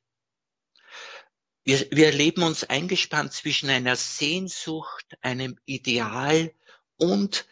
Wir, 1.70 1.88
wir 1.92 2.06
erleben 2.06 2.42
uns 2.42 2.64
eingespannt 2.64 3.32
zwischen 3.32 3.70
einer 3.70 3.94
Sehnsucht, 3.94 5.16
einem 5.20 5.56
Ideal 5.66 6.52
und 6.96 7.46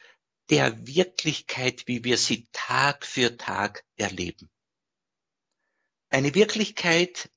der 0.50 0.88
Wirklichkeit, 0.88 1.86
wie 1.86 2.02
wir 2.02 2.18
sie 2.18 2.48
Tag 2.50 3.06
für 3.06 3.36
Tag 3.36 3.84
erleben. 3.94 4.50
Eine 6.10 6.34
Wirklichkeit 6.34 7.30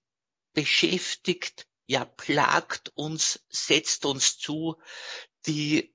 beschäftigt, 0.53 1.67
ja 1.85 2.03
plagt 2.03 2.91
uns, 2.95 3.45
setzt 3.47 4.03
uns 4.05 4.39
zu, 4.39 4.81
die 5.45 5.93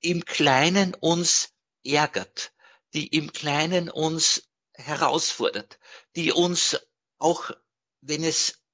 im 0.00 0.26
Kleinen 0.26 0.92
uns 0.92 1.54
ärgert, 1.82 2.52
die 2.92 3.06
im 3.06 3.32
Kleinen 3.32 3.88
uns 3.88 4.46
herausfordert, 4.74 5.78
die 6.14 6.30
uns 6.30 6.78
auch, 7.16 7.52
wenn 8.02 8.22
es 8.22 8.65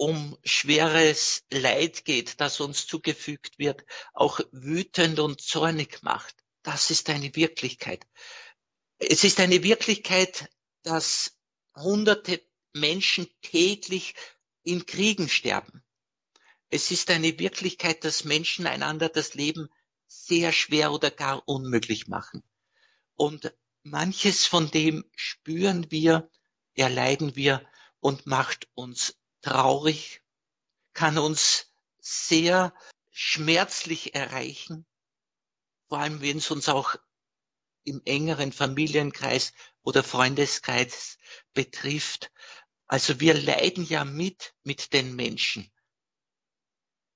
um 0.00 0.38
schweres 0.44 1.44
Leid 1.52 2.06
geht, 2.06 2.40
das 2.40 2.58
uns 2.60 2.86
zugefügt 2.86 3.58
wird, 3.58 3.84
auch 4.14 4.40
wütend 4.50 5.18
und 5.18 5.42
zornig 5.42 6.02
macht. 6.02 6.34
Das 6.62 6.90
ist 6.90 7.10
eine 7.10 7.36
Wirklichkeit. 7.36 8.06
Es 8.96 9.24
ist 9.24 9.40
eine 9.40 9.62
Wirklichkeit, 9.62 10.48
dass 10.84 11.36
hunderte 11.76 12.42
Menschen 12.72 13.28
täglich 13.42 14.14
in 14.62 14.86
Kriegen 14.86 15.28
sterben. 15.28 15.84
Es 16.70 16.90
ist 16.90 17.10
eine 17.10 17.38
Wirklichkeit, 17.38 18.02
dass 18.02 18.24
Menschen 18.24 18.66
einander 18.66 19.10
das 19.10 19.34
Leben 19.34 19.68
sehr 20.06 20.52
schwer 20.52 20.92
oder 20.92 21.10
gar 21.10 21.46
unmöglich 21.46 22.08
machen. 22.08 22.42
Und 23.16 23.52
manches 23.82 24.46
von 24.46 24.70
dem 24.70 25.04
spüren 25.14 25.90
wir, 25.90 26.30
erleiden 26.72 27.36
wir 27.36 27.62
und 27.98 28.24
macht 28.24 28.66
uns 28.72 29.19
traurig, 29.42 30.22
kann 30.92 31.18
uns 31.18 31.72
sehr 31.98 32.74
schmerzlich 33.10 34.14
erreichen, 34.14 34.86
vor 35.88 35.98
allem 35.98 36.20
wenn 36.20 36.38
es 36.38 36.50
uns 36.50 36.68
auch 36.68 36.96
im 37.84 38.02
engeren 38.04 38.52
Familienkreis 38.52 39.52
oder 39.82 40.02
Freundeskreis 40.04 41.18
betrifft. 41.54 42.30
Also 42.86 43.20
wir 43.20 43.34
leiden 43.34 43.84
ja 43.84 44.04
mit, 44.04 44.54
mit 44.62 44.92
den 44.92 45.14
Menschen. 45.16 45.70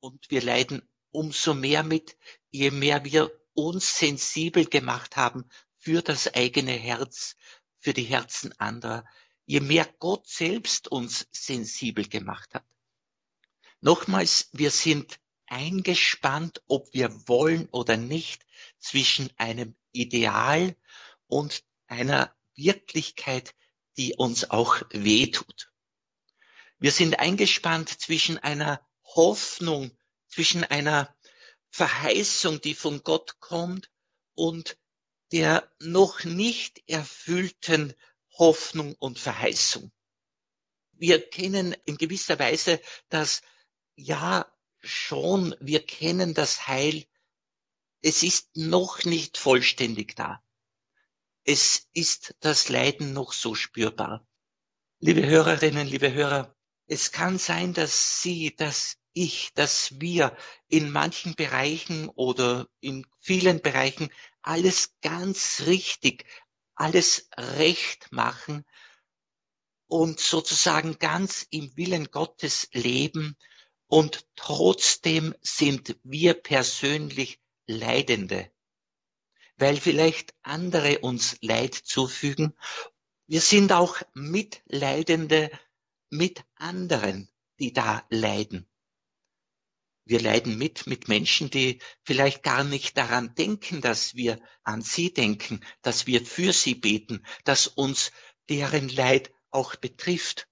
Und 0.00 0.30
wir 0.30 0.42
leiden 0.42 0.88
umso 1.10 1.54
mehr 1.54 1.82
mit, 1.82 2.16
je 2.50 2.70
mehr 2.70 3.04
wir 3.04 3.30
uns 3.54 3.98
sensibel 3.98 4.66
gemacht 4.66 5.16
haben 5.16 5.48
für 5.78 6.02
das 6.02 6.34
eigene 6.34 6.72
Herz, 6.72 7.36
für 7.78 7.92
die 7.92 8.04
Herzen 8.04 8.52
anderer, 8.58 9.04
je 9.46 9.60
mehr 9.60 9.86
Gott 9.98 10.28
selbst 10.28 10.88
uns 10.88 11.26
sensibel 11.32 12.08
gemacht 12.08 12.54
hat. 12.54 12.64
Nochmals, 13.80 14.48
wir 14.52 14.70
sind 14.70 15.20
eingespannt, 15.46 16.62
ob 16.66 16.92
wir 16.94 17.28
wollen 17.28 17.68
oder 17.70 17.96
nicht, 17.96 18.44
zwischen 18.78 19.30
einem 19.36 19.74
Ideal 19.92 20.74
und 21.26 21.64
einer 21.86 22.34
Wirklichkeit, 22.54 23.54
die 23.96 24.14
uns 24.14 24.50
auch 24.50 24.82
wehtut. 24.90 25.70
Wir 26.78 26.92
sind 26.92 27.18
eingespannt 27.18 27.88
zwischen 27.88 28.38
einer 28.38 28.80
Hoffnung, 29.04 29.96
zwischen 30.28 30.64
einer 30.64 31.14
Verheißung, 31.70 32.60
die 32.60 32.74
von 32.74 33.02
Gott 33.02 33.40
kommt 33.40 33.90
und 34.34 34.76
der 35.32 35.70
noch 35.80 36.24
nicht 36.24 36.82
erfüllten 36.88 37.94
Hoffnung 38.38 38.94
und 38.98 39.18
Verheißung. 39.18 39.92
Wir 40.92 41.28
kennen 41.28 41.74
in 41.84 41.96
gewisser 41.96 42.38
Weise 42.38 42.80
das, 43.08 43.42
ja, 43.96 44.50
schon, 44.80 45.54
wir 45.60 45.84
kennen 45.84 46.34
das 46.34 46.68
Heil. 46.68 47.04
Es 48.02 48.22
ist 48.22 48.56
noch 48.56 49.04
nicht 49.04 49.38
vollständig 49.38 50.14
da 50.14 50.44
es 51.44 51.88
ist 51.92 52.34
das 52.40 52.68
Leiden 52.70 53.12
noch 53.12 53.32
so 53.32 53.54
spürbar. 53.54 54.26
Liebe 54.98 55.26
Hörerinnen, 55.26 55.86
liebe 55.86 56.12
Hörer, 56.12 56.54
es 56.86 57.12
kann 57.12 57.38
sein, 57.38 57.74
dass 57.74 58.22
Sie, 58.22 58.54
dass 58.56 58.96
ich, 59.12 59.52
dass 59.54 60.00
wir 60.00 60.36
in 60.68 60.90
manchen 60.90 61.34
Bereichen 61.34 62.08
oder 62.08 62.66
in 62.80 63.06
vielen 63.20 63.60
Bereichen 63.60 64.08
alles 64.42 64.94
ganz 65.02 65.62
richtig, 65.66 66.24
alles 66.74 67.28
recht 67.36 68.12
machen 68.12 68.64
und 69.86 70.20
sozusagen 70.20 70.98
ganz 70.98 71.46
im 71.50 71.76
Willen 71.76 72.10
Gottes 72.10 72.68
leben 72.72 73.36
und 73.86 74.26
trotzdem 74.36 75.34
sind 75.42 75.96
wir 76.02 76.34
persönlich 76.34 77.40
Leidende 77.66 78.50
weil 79.56 79.76
vielleicht 79.76 80.34
andere 80.42 81.00
uns 81.00 81.36
Leid 81.40 81.74
zufügen. 81.74 82.54
Wir 83.26 83.40
sind 83.40 83.72
auch 83.72 83.96
Mitleidende 84.12 85.50
mit 86.10 86.44
anderen, 86.56 87.28
die 87.58 87.72
da 87.72 88.04
leiden. 88.10 88.68
Wir 90.04 90.20
leiden 90.20 90.58
mit 90.58 90.86
mit 90.86 91.08
Menschen, 91.08 91.50
die 91.50 91.80
vielleicht 92.02 92.42
gar 92.42 92.64
nicht 92.64 92.96
daran 92.96 93.34
denken, 93.34 93.80
dass 93.80 94.14
wir 94.14 94.40
an 94.62 94.82
sie 94.82 95.12
denken, 95.12 95.60
dass 95.82 96.06
wir 96.06 96.24
für 96.24 96.52
sie 96.52 96.74
beten, 96.74 97.24
dass 97.44 97.66
uns 97.66 98.12
deren 98.48 98.88
Leid 98.88 99.32
auch 99.50 99.76
betrifft. 99.76 100.46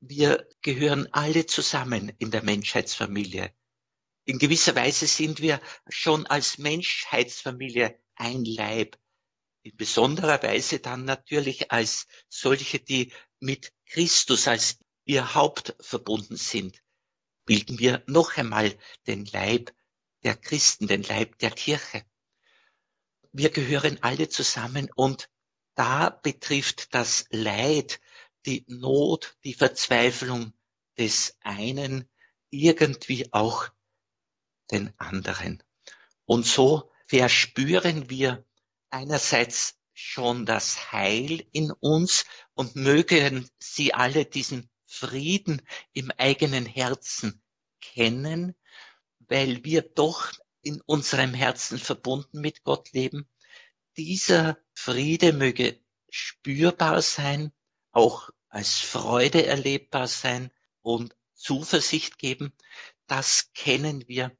Wir 0.00 0.48
gehören 0.62 1.08
alle 1.12 1.46
zusammen 1.46 2.12
in 2.18 2.30
der 2.30 2.42
Menschheitsfamilie 2.42 3.52
in 4.28 4.38
gewisser 4.38 4.74
Weise 4.74 5.06
sind 5.06 5.40
wir 5.40 5.58
schon 5.88 6.26
als 6.26 6.58
Menschheitsfamilie 6.58 7.98
ein 8.14 8.44
Leib. 8.44 8.98
In 9.62 9.74
besonderer 9.74 10.42
Weise 10.42 10.80
dann 10.80 11.06
natürlich 11.06 11.72
als 11.72 12.06
solche, 12.28 12.78
die 12.78 13.10
mit 13.40 13.72
Christus 13.86 14.46
als 14.46 14.80
ihr 15.06 15.34
Haupt 15.34 15.74
verbunden 15.80 16.36
sind, 16.36 16.82
bilden 17.48 17.78
wir 17.78 18.04
noch 18.06 18.36
einmal 18.36 18.76
den 19.06 19.24
Leib 19.24 19.74
der 20.22 20.36
Christen, 20.36 20.86
den 20.86 21.02
Leib 21.02 21.38
der 21.38 21.50
Kirche. 21.50 22.04
Wir 23.32 23.48
gehören 23.48 23.96
alle 24.02 24.28
zusammen 24.28 24.90
und 24.94 25.30
da 25.74 26.10
betrifft 26.10 26.94
das 26.94 27.24
Leid, 27.30 28.00
die 28.44 28.66
Not, 28.68 29.38
die 29.44 29.54
Verzweiflung 29.54 30.52
des 30.98 31.38
einen 31.40 32.06
irgendwie 32.50 33.32
auch 33.32 33.70
den 34.70 34.92
anderen. 34.98 35.62
Und 36.26 36.44
so 36.44 36.92
verspüren 37.06 38.10
wir 38.10 38.44
einerseits 38.90 39.78
schon 39.94 40.44
das 40.44 40.92
Heil 40.92 41.46
in 41.52 41.70
uns 41.72 42.26
und 42.52 42.76
mögen 42.76 43.48
sie 43.58 43.94
alle 43.94 44.26
diesen 44.26 44.68
Frieden 44.88 45.62
im 45.92 46.10
eigenen 46.16 46.66
Herzen 46.66 47.42
kennen, 47.80 48.56
weil 49.20 49.64
wir 49.64 49.82
doch 49.82 50.32
in 50.62 50.80
unserem 50.80 51.34
Herzen 51.34 51.78
verbunden 51.78 52.40
mit 52.40 52.64
Gott 52.64 52.92
leben. 52.92 53.28
Dieser 53.96 54.58
Friede 54.74 55.32
möge 55.32 55.80
spürbar 56.08 57.02
sein, 57.02 57.52
auch 57.92 58.30
als 58.48 58.80
Freude 58.80 59.46
erlebbar 59.46 60.08
sein 60.08 60.50
und 60.82 61.14
Zuversicht 61.34 62.18
geben. 62.18 62.52
Das 63.06 63.52
kennen 63.52 64.08
wir 64.08 64.36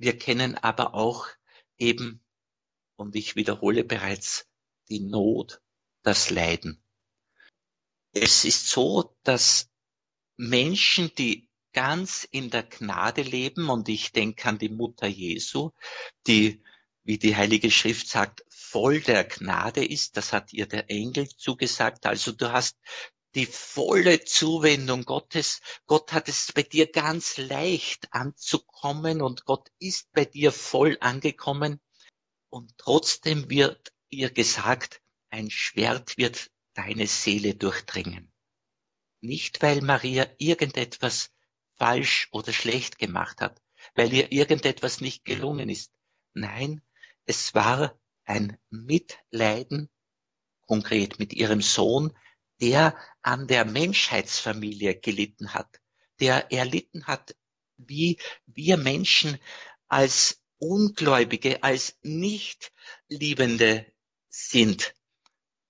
wir 0.00 0.16
kennen 0.18 0.56
aber 0.56 0.94
auch 0.94 1.28
eben, 1.76 2.24
und 2.96 3.16
ich 3.16 3.36
wiederhole 3.36 3.84
bereits, 3.84 4.48
die 4.88 5.00
Not, 5.00 5.60
das 6.02 6.30
Leiden. 6.30 6.82
Es 8.12 8.46
ist 8.46 8.68
so, 8.68 9.14
dass 9.24 9.69
Menschen, 10.40 11.14
die 11.16 11.50
ganz 11.74 12.26
in 12.30 12.48
der 12.48 12.62
Gnade 12.62 13.20
leben, 13.20 13.68
und 13.68 13.90
ich 13.90 14.12
denke 14.12 14.48
an 14.48 14.56
die 14.56 14.70
Mutter 14.70 15.06
Jesu, 15.06 15.70
die, 16.26 16.62
wie 17.04 17.18
die 17.18 17.36
Heilige 17.36 17.70
Schrift 17.70 18.08
sagt, 18.08 18.42
voll 18.48 19.00
der 19.02 19.24
Gnade 19.24 19.84
ist, 19.84 20.16
das 20.16 20.32
hat 20.32 20.54
ihr 20.54 20.66
der 20.66 20.90
Engel 20.90 21.28
zugesagt. 21.28 22.06
Also 22.06 22.32
du 22.32 22.50
hast 22.52 22.78
die 23.34 23.44
volle 23.44 24.24
Zuwendung 24.24 25.04
Gottes. 25.04 25.60
Gott 25.86 26.14
hat 26.14 26.30
es 26.30 26.52
bei 26.52 26.62
dir 26.62 26.90
ganz 26.90 27.36
leicht 27.36 28.08
anzukommen 28.10 29.20
und 29.20 29.44
Gott 29.44 29.68
ist 29.78 30.10
bei 30.12 30.24
dir 30.24 30.52
voll 30.52 30.96
angekommen. 31.00 31.80
Und 32.48 32.72
trotzdem 32.78 33.50
wird 33.50 33.92
ihr 34.08 34.30
gesagt, 34.30 35.02
ein 35.28 35.50
Schwert 35.50 36.16
wird 36.16 36.50
deine 36.72 37.06
Seele 37.06 37.54
durchdringen. 37.54 38.32
Nicht, 39.20 39.62
weil 39.62 39.82
Maria 39.82 40.26
irgendetwas 40.38 41.30
falsch 41.76 42.28
oder 42.32 42.52
schlecht 42.52 42.98
gemacht 42.98 43.40
hat, 43.40 43.60
weil 43.94 44.12
ihr 44.12 44.32
irgendetwas 44.32 45.00
nicht 45.00 45.24
gelungen 45.24 45.68
ist. 45.68 45.92
Nein, 46.34 46.82
Es 47.26 47.54
war 47.54 47.98
ein 48.24 48.58
Mitleiden, 48.70 49.88
konkret 50.66 51.18
mit 51.18 51.32
ihrem 51.32 51.62
Sohn, 51.62 52.16
der 52.60 52.96
an 53.22 53.46
der 53.46 53.64
Menschheitsfamilie 53.64 54.98
gelitten 54.98 55.54
hat, 55.54 55.80
der 56.18 56.52
erlitten 56.52 57.06
hat, 57.06 57.36
wie 57.76 58.18
wir 58.46 58.76
Menschen 58.76 59.38
als 59.88 60.42
Ungläubige, 60.58 61.62
als 61.62 61.98
Nichtliebende 62.02 63.86
sind. 64.28 64.94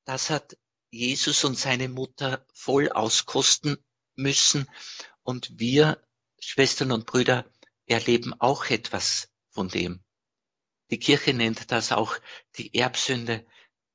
Das 0.05 0.31
hat 0.31 0.57
Jesus 0.91 1.45
und 1.45 1.59
seine 1.59 1.89
Mutter 1.89 2.45
voll 2.53 2.91
auskosten 2.91 3.77
müssen. 4.17 4.69
Und 5.23 5.59
wir, 5.59 6.03
Schwestern 6.39 6.93
und 6.93 7.07
Brüder, 7.07 7.51
erleben 7.87 8.35
auch 8.41 8.67
etwas 8.67 9.31
von 9.51 9.69
dem. 9.69 10.03
Die 10.91 10.99
Kirche 10.99 11.35
nennt 11.35 11.71
das 11.71 11.93
auch 11.93 12.17
die 12.57 12.75
Erbsünde, 12.75 13.47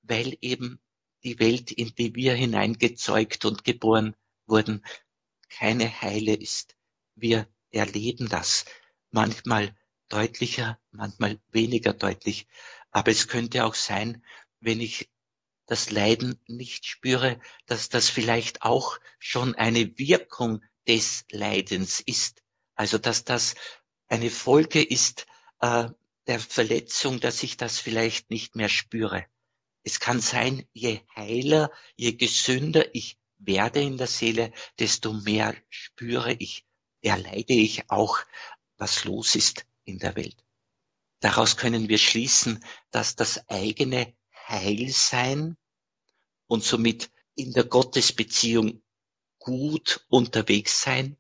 weil 0.04 0.38
eben 0.42 0.80
die 1.24 1.40
Welt, 1.40 1.72
in 1.72 1.94
die 1.96 2.16
wir 2.16 2.34
hineingezeugt 2.34 3.46
und 3.46 3.64
geboren 3.64 4.16
wurden, 4.46 4.86
keine 5.50 6.02
heile 6.02 6.36
ist. 6.36 6.78
Wir 7.16 7.48
erleben 7.72 8.30
das 8.30 8.66
manchmal 9.12 9.76
deutlicher, 10.08 10.80
manchmal 10.92 11.40
weniger 11.52 11.94
deutlich. 11.94 12.48
Aber 12.92 13.12
es 13.12 13.28
könnte 13.28 13.66
auch 13.66 13.76
sein, 13.76 14.24
wenn 14.60 14.80
ich 14.80 15.10
das 15.66 15.92
Leiden 15.92 16.40
nicht 16.48 16.86
spüre, 16.86 17.40
dass 17.66 17.90
das 17.90 18.10
vielleicht 18.10 18.62
auch 18.62 19.00
schon 19.20 19.56
eine 19.56 19.98
Wirkung 19.98 20.64
des 20.88 21.26
Leidens 21.32 22.00
ist. 22.00 22.44
Also 22.76 22.98
dass 22.98 23.24
das 23.24 23.56
eine 24.08 24.30
Folge 24.30 24.84
ist 24.84 25.26
äh, 25.60 25.88
der 26.28 26.40
Verletzung, 26.40 27.20
dass 27.20 27.44
ich 27.44 27.58
das 27.58 27.80
vielleicht 27.80 28.30
nicht 28.30 28.56
mehr 28.56 28.70
spüre. 28.70 29.26
Es 29.84 30.00
kann 30.00 30.20
sein, 30.20 30.68
je 30.74 31.02
heiler, 31.16 31.72
je 31.96 32.14
gesünder 32.14 32.94
ich 32.94 33.18
werde 33.38 33.82
in 33.82 33.98
der 33.98 34.08
Seele, 34.08 34.52
desto 34.80 35.14
mehr 35.14 35.56
spüre 35.70 36.34
ich, 36.34 36.66
erleide 37.02 37.54
ich 37.54 37.90
auch, 37.90 38.20
was 38.78 39.06
los 39.06 39.36
ist 39.36 39.66
in 39.84 40.00
der 40.00 40.16
Welt. 40.16 40.44
Daraus 41.20 41.58
können 41.58 41.88
wir 41.88 41.98
schließen, 41.98 42.64
dass 42.92 43.16
das 43.16 43.48
eigene 43.48 44.16
Heilsein 44.48 45.58
und 46.48 46.64
somit 46.64 47.12
in 47.36 47.54
der 47.54 47.66
Gottesbeziehung 47.66 48.82
gut 49.40 50.06
unterwegs 50.10 50.82
sein, 50.82 51.18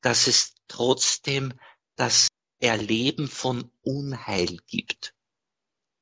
dass 0.00 0.26
es 0.26 0.54
trotzdem 0.68 1.54
das 1.96 2.28
Erleben 2.58 3.28
von 3.28 3.70
Unheil 3.82 4.58
gibt. 4.66 5.14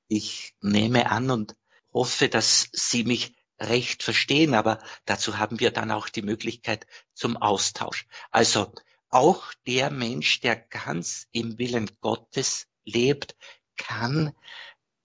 Ich 0.09 0.55
nehme 0.61 1.11
an 1.11 1.31
und 1.31 1.57
hoffe, 1.93 2.29
dass 2.29 2.69
Sie 2.73 3.05
mich 3.05 3.35
recht 3.59 4.03
verstehen, 4.03 4.55
aber 4.55 4.83
dazu 5.05 5.39
haben 5.39 5.61
wir 5.61 5.71
dann 5.71 5.91
auch 5.91 6.09
die 6.09 6.23
Möglichkeit 6.23 6.87
zum 7.15 7.37
Austausch. 7.37 8.07
Also 8.31 8.73
auch 9.11 9.53
der 9.67 9.91
Mensch, 9.91 10.41
der 10.41 10.57
ganz 10.57 11.29
im 11.33 11.59
Willen 11.59 11.91
Gottes 12.01 12.67
lebt, 12.85 13.37
kann 13.77 14.35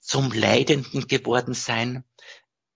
zum 0.05 0.31
Leidenden 0.31 1.07
geworden 1.07 1.55
sein, 1.55 2.03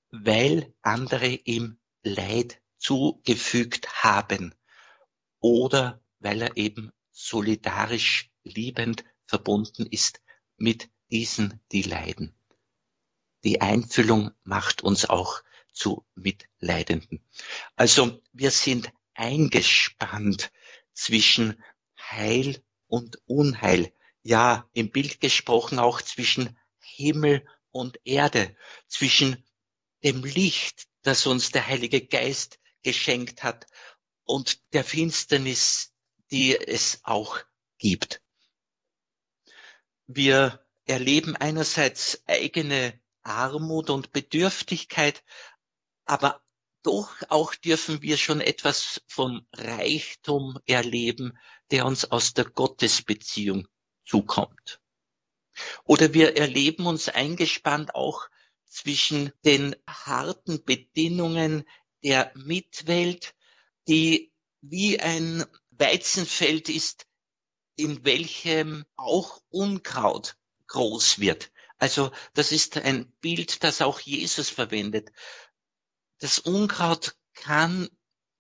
weil 0.10 0.74
andere 0.82 1.28
ihm 1.28 1.78
Leid 2.02 2.60
zugefügt 2.78 4.04
haben 4.04 4.56
oder 5.40 6.02
weil 6.20 6.42
er 6.42 6.58
eben 6.58 6.92
solidarisch 7.12 8.32
liebend 8.44 9.04
verbunden 9.26 9.86
ist 9.86 10.22
mit 10.58 10.90
diesen, 11.12 11.62
die 11.72 11.84
leiden. 11.84 12.36
Die 13.44 13.62
Einfühlung 13.62 14.32
macht 14.44 14.82
uns 14.82 15.08
auch 15.08 15.44
zu 15.72 16.06
Mitleidenden. 16.16 17.24
Also 17.76 18.24
wir 18.34 18.50
sind 18.50 18.92
eingespannt 19.14 20.52
zwischen 20.94 21.62
Heil 21.96 22.64
und 22.88 23.22
Unheil. 23.28 23.94
Ja, 24.24 24.68
im 24.74 24.90
Bild 24.90 25.22
gesprochen 25.22 25.78
auch 25.78 26.02
zwischen 26.02 26.58
Himmel 27.00 27.48
und 27.72 27.98
Erde, 28.04 28.56
zwischen 28.88 29.46
dem 30.04 30.24
Licht, 30.24 30.88
das 31.02 31.26
uns 31.26 31.52
der 31.52 31.66
Heilige 31.66 32.06
Geist 32.06 32.60
geschenkt 32.84 33.44
hat 33.44 33.66
und 34.26 34.60
der 34.74 34.84
Finsternis, 34.84 35.94
die 36.32 36.58
es 36.58 37.00
auch 37.04 37.40
gibt. 37.78 38.22
Wir 40.08 40.66
erleben 40.86 41.36
einerseits 41.36 42.22
eigene 42.28 43.00
Armut 43.24 43.90
und 43.90 44.12
Bedürftigkeit, 44.12 45.24
aber 46.06 46.44
doch 46.84 47.12
auch 47.30 47.56
dürfen 47.56 48.02
wir 48.02 48.18
schon 48.18 48.42
etwas 48.42 49.02
vom 49.08 49.46
Reichtum 49.54 50.58
erleben, 50.66 51.38
der 51.72 51.86
uns 51.86 52.06
aus 52.12 52.34
der 52.34 52.46
Gottesbeziehung 52.46 53.68
zukommt. 54.06 54.82
Oder 55.84 56.14
wir 56.14 56.38
erleben 56.38 56.86
uns 56.86 57.10
eingespannt 57.10 57.96
auch 57.96 58.28
zwischen 58.66 59.32
den 59.46 59.76
harten 59.88 60.64
Bedingungen 60.64 61.68
der 62.04 62.32
Mitwelt, 62.36 63.34
die 63.88 64.32
wie 64.62 65.00
ein 65.00 65.46
Weizenfeld 65.72 66.70
ist, 66.70 67.08
in 67.76 68.04
welchem 68.06 68.86
auch 68.96 69.42
Unkraut 69.50 70.36
groß 70.68 71.20
wird. 71.20 71.52
Also 71.78 72.12
das 72.34 72.52
ist 72.52 72.78
ein 72.78 73.12
Bild, 73.22 73.64
das 73.64 73.82
auch 73.82 74.00
Jesus 74.02 74.50
verwendet. 74.50 75.12
Das 76.20 76.40
Unkraut 76.40 77.16
kann 77.34 77.90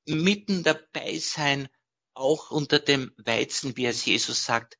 mitten 0.05 0.63
dabei 0.63 1.17
sein, 1.19 1.69
auch 2.13 2.51
unter 2.51 2.79
dem 2.79 3.13
Weizen, 3.17 3.77
wie 3.77 3.85
es 3.85 4.03
Jesus 4.03 4.43
sagt. 4.43 4.77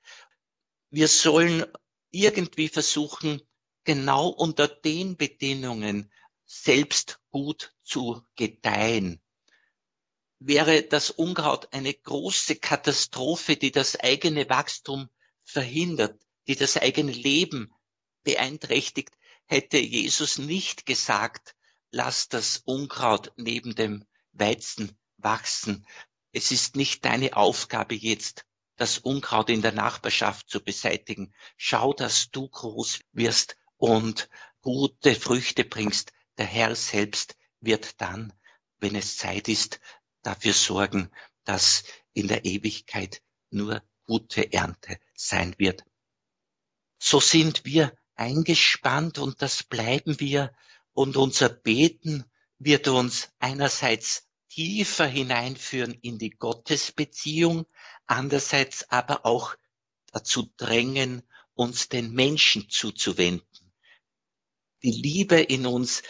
Wir 0.89 1.08
sollen 1.08 1.65
irgendwie 2.12 2.69
versuchen, 2.69 3.41
genau 3.84 4.28
unter 4.28 4.67
den 4.67 5.17
Bedingungen 5.17 6.12
selbst 6.45 7.19
gut 7.30 7.74
zu 7.84 8.24
gedeihen. 8.36 9.22
Wäre 10.39 10.84
das 10.84 11.12
Unkraut 11.12 11.74
eine 11.74 11.93
große 11.93 12.56
Katastrophe, 12.56 13.58
die 13.58 13.72
das 13.72 13.95
eigene 13.98 14.50
Wachstum 14.50 15.10
verhindert, 15.43 16.19
die 16.48 16.56
das 16.56 16.78
eigene 16.78 17.12
Leben 17.12 17.74
beeinträchtigt, 18.24 19.15
hätte 19.45 19.78
Jesus 19.78 20.38
nicht 20.38 20.86
gesagt, 20.86 21.56
lass 21.91 22.30
das 22.30 22.62
Unkraut 22.65 23.34
neben 23.36 23.76
dem 23.76 24.06
Weizen 24.32 24.98
wachsen. 25.17 25.86
Es 26.32 26.52
ist 26.52 26.76
nicht 26.76 27.06
deine 27.06 27.36
Aufgabe 27.36 27.95
jetzt, 27.95 28.45
das 28.80 28.98
Unkraut 28.98 29.50
in 29.50 29.62
der 29.62 29.74
Nachbarschaft 29.74 30.50
zu 30.50 30.63
beseitigen. 30.63 31.34
Schau, 31.58 31.94
dass 31.94 32.32
du 32.32 32.48
groß 32.48 33.02
wirst 33.12 33.58
und 33.78 34.30
gute 34.62 35.15
Früchte 35.15 35.65
bringst, 35.65 36.13
der 36.38 36.46
Herr 36.46 36.76
selbst 36.76 37.36
wird 37.60 38.00
dann, 38.00 38.34
wenn 38.80 38.96
es 38.96 39.18
Zeit 39.18 39.50
ist, 39.50 39.82
dafür 40.24 40.54
sorgen, 40.54 41.12
dass 41.44 41.84
in 42.13 42.28
der 42.28 42.46
Ewigkeit 42.46 43.22
nur 43.50 43.84
gute 44.06 44.54
Ernte 44.54 44.98
sein 45.13 45.56
wird. 45.58 45.84
So 46.98 47.20
sind 47.20 47.65
wir 47.65 47.94
eingespannt 48.15 49.18
und 49.20 49.42
das 49.42 49.63
bleiben 49.63 50.20
wir 50.20 50.54
und 50.94 51.18
unser 51.18 51.50
Beten 51.50 52.24
wird 52.60 52.88
uns 52.88 53.30
einerseits 53.39 54.28
tiefer 54.50 55.06
hineinführen 55.06 55.94
in 56.02 56.18
die 56.18 56.32
Gottesbeziehung, 56.32 57.65
andererseits 58.10 58.89
aber 58.89 59.26
auch 59.26 59.56
dazu 60.12 60.52
drängen, 60.58 61.24
uns 61.54 61.89
den 61.89 62.13
Menschen 62.13 62.69
zuzuwenden 62.69 63.48
die 64.84 64.91
Liebe 64.91 65.39
in 65.39 65.65
uns 65.65 66.04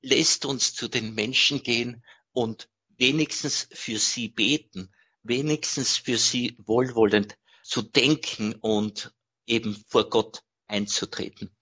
lässt 0.00 0.44
uns 0.44 0.74
zu 0.74 0.88
den 0.88 1.14
Menschen 1.14 1.62
gehen 1.62 2.04
und 2.32 2.68
wenigstens 2.96 3.68
für 3.72 3.98
sie 3.98 4.28
beten, 4.28 4.94
wenigstens 5.22 5.96
für 5.96 6.18
sie 6.18 6.56
wohlwollend 6.58 7.36
zu 7.62 7.82
denken 7.82 8.54
und 8.54 9.12
eben 9.46 9.82
vor 9.88 10.08
Gott 10.10 10.42
einzutreten. 10.66 11.54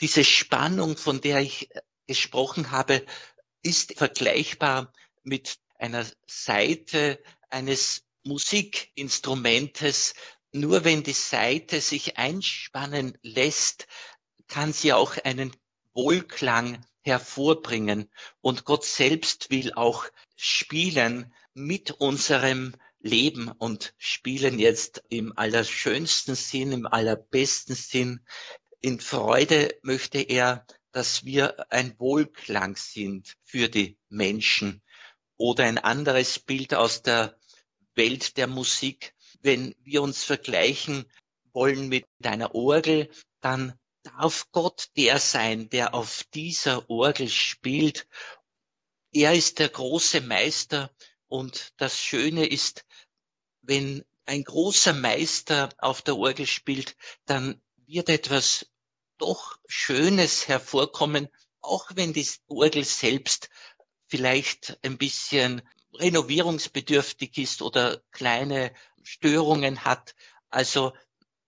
Diese 0.00 0.24
Spannung, 0.24 0.96
von 0.96 1.20
der 1.20 1.40
ich 1.40 1.68
gesprochen 2.06 2.70
habe, 2.70 3.04
ist 3.62 3.94
vergleichbar 3.96 4.92
mit 5.22 5.58
einer 5.74 6.06
Seite 6.26 7.22
eines 7.50 8.04
Musikinstrumentes. 8.28 10.14
Nur 10.52 10.84
wenn 10.84 11.02
die 11.02 11.12
Seite 11.12 11.80
sich 11.80 12.18
einspannen 12.18 13.18
lässt, 13.22 13.86
kann 14.46 14.72
sie 14.72 14.92
auch 14.92 15.16
einen 15.24 15.54
Wohlklang 15.94 16.84
hervorbringen. 17.00 18.10
Und 18.40 18.64
Gott 18.64 18.84
selbst 18.84 19.50
will 19.50 19.72
auch 19.74 20.04
spielen 20.36 21.34
mit 21.54 21.90
unserem 21.90 22.74
Leben 23.00 23.50
und 23.50 23.94
spielen 23.96 24.58
jetzt 24.58 25.02
im 25.08 25.36
allerschönsten 25.36 26.34
Sinn, 26.34 26.72
im 26.72 26.86
allerbesten 26.86 27.74
Sinn 27.74 28.20
In 28.80 29.00
Freude 29.00 29.74
möchte 29.82 30.20
er, 30.20 30.66
dass 30.92 31.24
wir 31.24 31.70
ein 31.72 31.98
Wohlklang 31.98 32.76
sind 32.76 33.36
für 33.42 33.68
die 33.68 33.98
Menschen. 34.08 34.82
Oder 35.36 35.64
ein 35.64 35.78
anderes 35.78 36.38
Bild 36.38 36.74
aus 36.74 37.02
der 37.02 37.37
Welt 37.98 38.38
der 38.38 38.46
Musik. 38.46 39.14
Wenn 39.42 39.74
wir 39.82 40.00
uns 40.00 40.24
vergleichen 40.24 41.04
wollen 41.52 41.88
mit 41.88 42.06
einer 42.24 42.54
Orgel, 42.54 43.10
dann 43.42 43.78
darf 44.02 44.46
Gott 44.52 44.88
der 44.96 45.18
sein, 45.18 45.68
der 45.68 45.94
auf 45.94 46.24
dieser 46.32 46.88
Orgel 46.88 47.28
spielt. 47.28 48.08
Er 49.12 49.34
ist 49.34 49.58
der 49.58 49.68
große 49.68 50.22
Meister 50.22 50.90
und 51.26 51.74
das 51.76 52.00
Schöne 52.00 52.46
ist, 52.46 52.86
wenn 53.60 54.04
ein 54.24 54.44
großer 54.44 54.94
Meister 54.94 55.70
auf 55.78 56.02
der 56.02 56.16
Orgel 56.16 56.46
spielt, 56.46 56.96
dann 57.26 57.60
wird 57.86 58.08
etwas 58.08 58.66
doch 59.18 59.58
Schönes 59.66 60.48
hervorkommen, 60.48 61.28
auch 61.60 61.90
wenn 61.94 62.12
die 62.12 62.26
Orgel 62.46 62.84
selbst 62.84 63.50
vielleicht 64.06 64.78
ein 64.82 64.96
bisschen 64.96 65.62
renovierungsbedürftig 66.00 67.38
ist 67.38 67.62
oder 67.62 68.02
kleine 68.10 68.72
Störungen 69.02 69.84
hat. 69.84 70.14
Also 70.50 70.92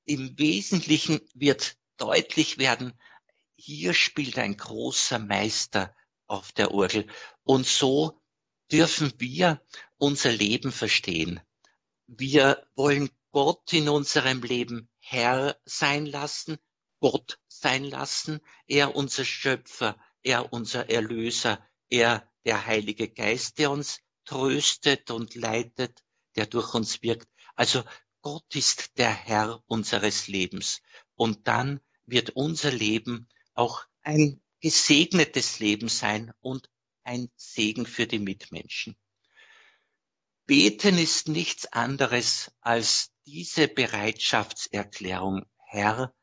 im 0.04 0.38
Wesentlichen 0.38 1.20
wird 1.34 1.76
deutlich 1.96 2.58
werden, 2.58 2.98
hier 3.56 3.92
spielt 3.92 4.38
ein 4.38 4.56
großer 4.56 5.18
Meister 5.18 5.94
auf 6.26 6.52
der 6.52 6.72
Orgel. 6.72 7.06
Und 7.44 7.66
so 7.66 8.20
dürfen 8.72 9.12
wir 9.18 9.60
unser 9.98 10.32
Leben 10.32 10.72
verstehen. 10.72 11.40
Wir 12.06 12.66
wollen 12.74 13.10
Gott 13.32 13.72
in 13.72 13.88
unserem 13.88 14.42
Leben 14.42 14.88
Herr 14.98 15.56
sein 15.64 16.06
lassen, 16.06 16.58
Gott 17.00 17.38
sein 17.48 17.84
lassen, 17.84 18.40
er 18.66 18.96
unser 18.96 19.24
Schöpfer, 19.24 19.98
er 20.22 20.52
unser 20.52 20.90
Erlöser, 20.90 21.64
er 21.88 22.28
der 22.44 22.66
Heilige 22.66 23.08
Geist, 23.08 23.58
der 23.58 23.70
uns 23.70 24.00
tröstet 24.30 25.10
und 25.10 25.34
leitet, 25.34 26.04
der 26.36 26.46
durch 26.46 26.72
uns 26.74 27.02
wirkt. 27.02 27.28
Also 27.56 27.82
Gott 28.22 28.54
ist 28.54 28.96
der 28.96 29.12
Herr 29.12 29.60
unseres 29.66 30.28
Lebens. 30.28 30.82
Und 31.16 31.48
dann 31.48 31.80
wird 32.06 32.30
unser 32.30 32.70
Leben 32.70 33.28
auch 33.54 33.84
ein 34.02 34.40
gesegnetes 34.60 35.58
Leben 35.58 35.88
sein 35.88 36.32
und 36.40 36.70
ein 37.02 37.28
Segen 37.34 37.86
für 37.86 38.06
die 38.06 38.20
Mitmenschen. 38.20 38.96
Beten 40.46 40.96
ist 40.98 41.26
nichts 41.26 41.66
anderes 41.72 42.52
als 42.60 43.10
diese 43.26 43.66
Bereitschaftserklärung, 43.66 45.44
Herr, 45.56 46.14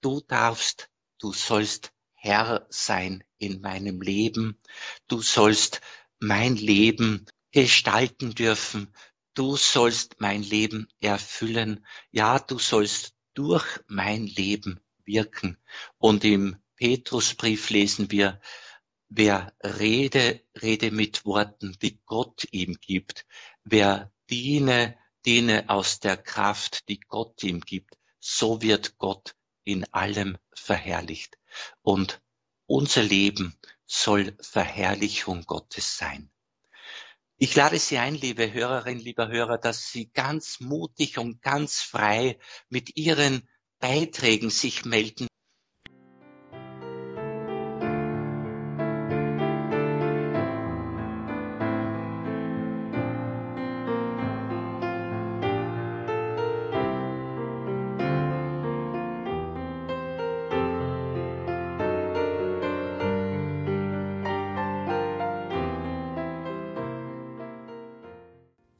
du 0.00 0.20
darfst, 0.20 0.90
du 1.18 1.32
sollst 1.32 1.92
Herr 2.14 2.66
sein 2.70 3.24
in 3.38 3.60
meinem 3.60 4.00
Leben, 4.00 4.60
du 5.08 5.22
sollst 5.22 5.80
mein 6.20 6.56
Leben 6.56 7.26
gestalten 7.52 8.34
dürfen, 8.34 8.92
du 9.34 9.56
sollst 9.56 10.20
mein 10.20 10.42
Leben 10.42 10.88
erfüllen, 11.00 11.86
ja, 12.10 12.38
du 12.38 12.58
sollst 12.58 13.14
durch 13.34 13.66
mein 13.86 14.26
Leben 14.26 14.80
wirken. 15.04 15.56
Und 15.98 16.24
im 16.24 16.56
Petrusbrief 16.76 17.70
lesen 17.70 18.10
wir, 18.10 18.40
wer 19.08 19.54
rede, 19.62 20.42
rede 20.60 20.90
mit 20.90 21.24
Worten, 21.24 21.76
die 21.80 22.00
Gott 22.04 22.46
ihm 22.50 22.78
gibt. 22.80 23.26
Wer 23.64 24.12
diene, 24.30 24.98
diene 25.24 25.68
aus 25.68 26.00
der 26.00 26.16
Kraft, 26.16 26.88
die 26.88 27.00
Gott 27.00 27.42
ihm 27.42 27.60
gibt. 27.60 27.98
So 28.20 28.60
wird 28.62 28.98
Gott 28.98 29.34
in 29.64 29.84
allem 29.92 30.38
verherrlicht. 30.54 31.38
Und 31.82 32.20
unser 32.66 33.02
Leben 33.02 33.56
soll 33.86 34.36
Verherrlichung 34.40 35.44
Gottes 35.44 35.96
sein. 35.96 36.30
Ich 37.40 37.54
lade 37.54 37.78
Sie 37.78 37.98
ein, 37.98 38.16
liebe 38.16 38.52
Hörerinnen, 38.52 39.00
lieber 39.00 39.28
Hörer, 39.28 39.58
dass 39.58 39.92
Sie 39.92 40.10
ganz 40.10 40.58
mutig 40.58 41.18
und 41.18 41.40
ganz 41.40 41.80
frei 41.80 42.36
mit 42.68 42.96
Ihren 42.96 43.48
Beiträgen 43.78 44.50
sich 44.50 44.84
melden. 44.84 45.28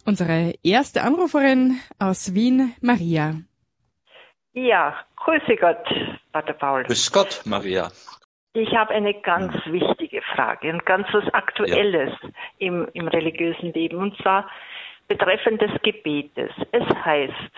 Unsere 0.09 0.55
erste 0.65 1.03
Anruferin 1.03 1.81
aus 1.99 2.35
Wien, 2.35 2.73
Maria. 2.81 3.35
Ja, 4.55 4.97
grüße 5.17 5.55
Gott, 5.57 5.85
Pater 6.33 6.55
Paul. 6.55 6.85
Grüß 6.85 7.13
Gott, 7.13 7.43
Maria. 7.45 7.91
Ich 8.55 8.75
habe 8.75 8.95
eine 8.95 9.13
ganz 9.21 9.53
wichtige 9.67 10.23
Frage 10.35 10.71
und 10.71 10.87
ganz 10.87 11.07
was 11.13 11.29
Aktuelles 11.35 12.11
ja. 12.23 12.29
im, 12.57 12.89
im 12.95 13.07
religiösen 13.07 13.75
Leben 13.75 13.99
und 13.99 14.17
zwar 14.23 14.49
betreffend 15.09 15.61
des 15.61 15.73
Gebetes. 15.83 16.53
Es 16.73 16.89
heißt, 17.05 17.53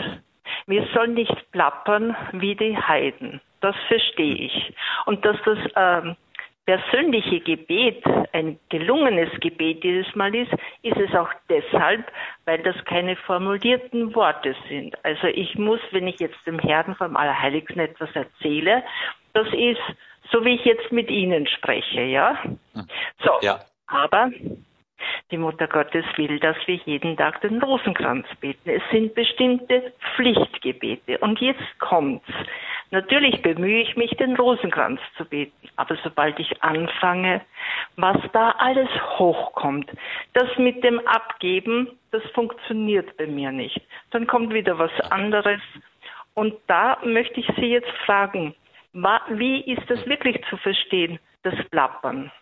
wir 0.67 0.89
sollen 0.93 1.15
nicht 1.15 1.53
plappern 1.53 2.17
wie 2.33 2.57
die 2.57 2.77
Heiden. 2.77 3.41
Das 3.61 3.77
verstehe 3.87 4.35
ich. 4.35 4.75
Und 5.07 5.25
dass 5.25 5.37
das 5.45 5.59
ähm, 5.77 6.17
persönliche 6.67 7.41
Gebet 7.41 8.05
ein 8.33 8.59
gelungenes 8.69 9.29
Gebet 9.41 9.83
dieses 9.83 10.15
Mal 10.15 10.35
ist, 10.35 10.53
ist 10.83 10.97
es 10.97 11.15
auch 11.15 11.31
deshalb, 11.49 12.05
weil 12.45 12.63
das 12.63 12.77
keine 12.85 13.17
formulierten 13.17 14.15
Worte 14.15 14.55
sind. 14.69 14.97
Also 15.05 15.27
ich 15.27 15.57
muss, 15.57 15.81
wenn 15.91 16.07
ich 16.07 16.21
jetzt 16.21 16.39
dem 16.47 16.59
Herrn 16.59 16.95
vom 16.95 17.17
Allerheiligsten 17.17 17.81
etwas 17.81 18.11
erzähle, 18.15 18.85
das 19.33 19.49
ist 19.49 19.81
so, 20.31 20.45
wie 20.45 20.55
ich 20.55 20.65
jetzt 20.65 20.93
mit 20.93 21.11
Ihnen 21.11 21.47
spreche, 21.47 22.03
ja? 22.03 22.41
Hm. 22.43 22.87
So, 23.25 23.33
ja. 23.43 23.61
aber 23.87 24.31
die 25.31 25.39
Mutter 25.39 25.67
Gottes 25.67 26.05
will, 26.17 26.39
dass 26.41 26.57
wir 26.67 26.77
jeden 26.77 27.17
Tag 27.17 27.41
den 27.41 27.63
Rosenkranz 27.63 28.27
beten. 28.41 28.71
Es 28.71 28.83
sind 28.91 29.15
bestimmte 29.15 29.93
Pflichtgebete. 30.15 31.19
Und 31.19 31.41
jetzt 31.41 31.79
kommt's. 31.79 32.29
Natürlich 32.93 33.41
bemühe 33.43 33.83
ich 33.83 33.97
mich, 33.97 34.11
den 34.17 34.35
Rosenkranz 34.35 35.01
zu 35.17 35.25
beten. 35.25 35.69
Aber 35.77 35.97
sobald 36.03 36.39
ich 36.41 36.63
anfange, 36.63 37.41
was 37.97 38.17
da 38.33 38.51
alles 38.59 38.89
hochkommt, 39.19 39.91
das 40.33 40.49
mit 40.59 40.83
dem 40.83 40.99
Abgeben, 41.07 41.89
das 42.11 42.23
funktioniert 42.35 43.17
bei 43.17 43.27
mir 43.27 43.53
nicht. 43.53 43.81
Dann 44.11 44.27
kommt 44.27 44.53
wieder 44.53 44.79
was 44.79 44.93
anderes. 45.11 45.61
Und 46.35 46.55
da 46.67 46.99
möchte 47.05 47.41
ich 47.41 47.47
Sie 47.57 47.67
jetzt 47.67 47.91
fragen, 48.05 48.55
wie 48.93 49.61
ist 49.73 49.89
das 49.89 50.05
wirklich 50.07 50.43
zu 50.49 50.57
verstehen, 50.57 51.21
das 51.45 51.55
Plappern? 51.71 52.33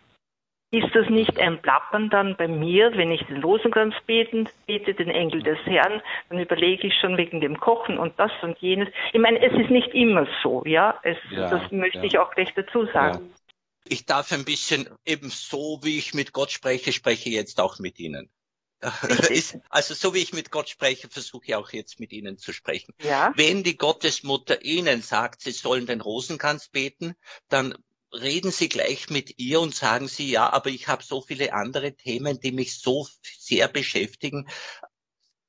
Ist 0.71 0.93
das 0.93 1.09
nicht 1.09 1.39
ein 1.39 1.61
Plappern 1.61 2.11
dann 2.11 2.37
bei 2.37 2.47
mir, 2.47 2.91
wenn 2.95 3.11
ich 3.11 3.23
den 3.23 3.41
Rosenkranz 3.41 3.95
beten, 4.05 4.47
bete 4.67 4.93
den 4.93 5.09
Engel 5.09 5.41
des 5.41 5.57
Herrn, 5.65 6.01
dann 6.29 6.39
überlege 6.39 6.87
ich 6.87 6.93
schon 7.01 7.17
wegen 7.17 7.41
dem 7.41 7.59
Kochen 7.59 7.97
und 7.97 8.19
das 8.19 8.31
und 8.43 8.55
jenes. 8.59 8.87
Ich 9.11 9.19
meine, 9.19 9.41
es 9.41 9.51
ist 9.59 9.71
nicht 9.71 9.89
immer 9.95 10.27
so, 10.43 10.63
ja. 10.65 10.99
Es, 11.01 11.17
ja 11.31 11.49
das 11.49 11.71
möchte 11.71 11.99
ja. 11.99 12.03
ich 12.03 12.19
auch 12.19 12.29
gleich 12.35 12.53
dazu 12.53 12.85
sagen. 12.85 13.17
Ja. 13.17 13.35
Ich 13.87 14.05
darf 14.05 14.31
ein 14.31 14.45
bisschen 14.45 14.87
eben 15.05 15.31
so, 15.31 15.79
wie 15.81 15.97
ich 15.97 16.13
mit 16.13 16.33
Gott 16.33 16.51
spreche, 16.51 16.93
spreche 16.93 17.31
jetzt 17.31 17.59
auch 17.59 17.79
mit 17.79 17.97
Ihnen. 17.97 18.29
also 19.69 19.93
so 19.93 20.13
wie 20.13 20.19
ich 20.19 20.33
mit 20.33 20.51
Gott 20.51 20.69
spreche, 20.69 21.09
versuche 21.09 21.45
ich 21.47 21.55
auch 21.55 21.71
jetzt 21.71 21.99
mit 21.99 22.13
Ihnen 22.13 22.37
zu 22.37 22.53
sprechen. 22.53 22.93
Ja. 23.01 23.33
Wenn 23.35 23.63
die 23.63 23.75
Gottesmutter 23.75 24.61
Ihnen 24.63 25.01
sagt, 25.01 25.41
Sie 25.41 25.51
sollen 25.51 25.85
den 25.85 26.01
Rosenkranz 26.01 26.69
beten, 26.69 27.15
dann 27.49 27.75
reden 28.13 28.51
Sie 28.51 28.69
gleich 28.69 29.09
mit 29.09 29.39
ihr 29.39 29.59
und 29.59 29.75
sagen 29.75 30.07
Sie, 30.07 30.29
ja, 30.29 30.51
aber 30.51 30.69
ich 30.69 30.87
habe 30.87 31.03
so 31.03 31.21
viele 31.21 31.53
andere 31.53 31.95
Themen, 31.95 32.39
die 32.39 32.51
mich 32.51 32.79
so 32.79 33.07
sehr 33.37 33.67
beschäftigen. 33.67 34.47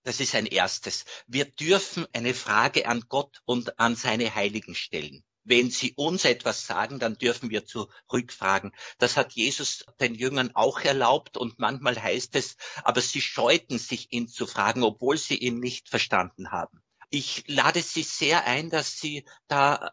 Das 0.02 0.20
ist 0.20 0.34
ein 0.34 0.46
erstes. 0.46 1.04
Wir 1.26 1.44
dürfen 1.44 2.06
eine 2.12 2.34
Frage 2.34 2.86
an 2.86 3.04
Gott 3.08 3.42
und 3.44 3.78
an 3.78 3.96
seine 3.96 4.34
Heiligen 4.34 4.74
stellen. 4.74 5.24
Wenn 5.44 5.70
sie 5.70 5.94
uns 5.94 6.24
etwas 6.24 6.66
sagen, 6.66 6.98
dann 6.98 7.16
dürfen 7.16 7.50
wir 7.50 7.64
zurückfragen. 7.64 8.72
Das 8.98 9.16
hat 9.16 9.32
Jesus 9.32 9.84
den 9.98 10.14
Jüngern 10.14 10.50
auch 10.54 10.80
erlaubt 10.80 11.36
und 11.36 11.58
manchmal 11.58 12.00
heißt 12.00 12.36
es, 12.36 12.56
aber 12.84 13.00
sie 13.00 13.20
scheuten 13.20 13.78
sich, 13.78 14.12
ihn 14.12 14.28
zu 14.28 14.46
fragen, 14.46 14.82
obwohl 14.82 15.16
sie 15.16 15.36
ihn 15.36 15.58
nicht 15.58 15.88
verstanden 15.88 16.50
haben. 16.50 16.82
Ich 17.10 17.42
lade 17.48 17.82
Sie 17.82 18.04
sehr 18.04 18.44
ein, 18.46 18.70
dass 18.70 19.00
Sie 19.00 19.24
da 19.48 19.92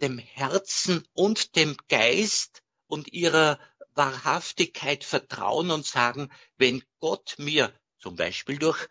dem 0.00 0.18
Herzen 0.18 1.06
und 1.12 1.56
dem 1.56 1.76
Geist 1.88 2.62
und 2.86 3.12
ihrer 3.12 3.58
Wahrhaftigkeit 3.94 5.04
vertrauen 5.04 5.70
und 5.70 5.84
sagen, 5.84 6.30
wenn 6.56 6.82
Gott 7.00 7.34
mir 7.38 7.72
zum 7.98 8.16
Beispiel 8.16 8.58
durch 8.58 8.88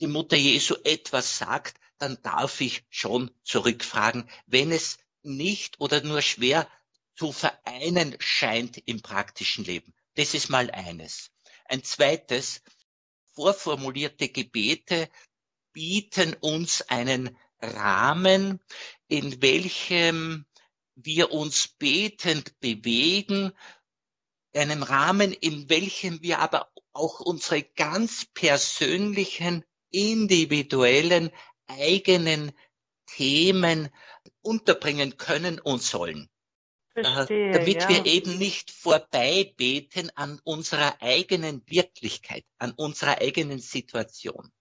die 0.00 0.06
Mutter 0.06 0.36
Jesu 0.36 0.74
etwas 0.84 1.38
sagt, 1.38 1.78
dann 1.98 2.20
darf 2.22 2.60
ich 2.60 2.84
schon 2.90 3.30
zurückfragen, 3.44 4.28
wenn 4.46 4.72
es 4.72 4.98
nicht 5.22 5.80
oder 5.80 6.02
nur 6.02 6.20
schwer 6.20 6.68
zu 7.14 7.32
vereinen 7.32 8.16
scheint 8.18 8.82
im 8.86 9.00
praktischen 9.00 9.64
Leben. 9.64 9.94
Das 10.14 10.34
ist 10.34 10.48
mal 10.48 10.70
eines. 10.70 11.30
Ein 11.66 11.84
zweites, 11.84 12.62
vorformulierte 13.34 14.28
Gebete 14.28 15.08
bieten 15.72 16.34
uns 16.40 16.82
einen 16.82 17.36
Rahmen, 17.62 18.60
in 19.08 19.40
welchem 19.40 20.44
wir 20.94 21.32
uns 21.32 21.68
betend 21.68 22.58
bewegen, 22.60 23.52
einem 24.54 24.82
Rahmen, 24.82 25.32
in 25.32 25.68
welchem 25.70 26.20
wir 26.22 26.40
aber 26.40 26.70
auch 26.92 27.20
unsere 27.20 27.62
ganz 27.62 28.26
persönlichen, 28.34 29.64
individuellen, 29.90 31.30
eigenen 31.66 32.52
Themen 33.06 33.88
unterbringen 34.42 35.16
können 35.16 35.58
und 35.60 35.82
sollen. 35.82 36.28
Verstehe, 36.94 37.52
damit 37.52 37.82
ja. 37.82 37.88
wir 37.88 38.06
eben 38.06 38.36
nicht 38.36 38.70
vorbei 38.70 39.54
beten 39.56 40.10
an 40.14 40.40
unserer 40.44 41.00
eigenen 41.00 41.62
Wirklichkeit, 41.66 42.44
an 42.58 42.72
unserer 42.72 43.18
eigenen 43.18 43.60
Situation. 43.60 44.52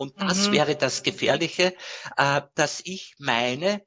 Und 0.00 0.18
das 0.18 0.48
mhm. 0.48 0.52
wäre 0.52 0.76
das 0.76 1.02
Gefährliche, 1.02 1.76
äh, 2.16 2.40
dass 2.54 2.80
ich 2.82 3.16
meine, 3.18 3.84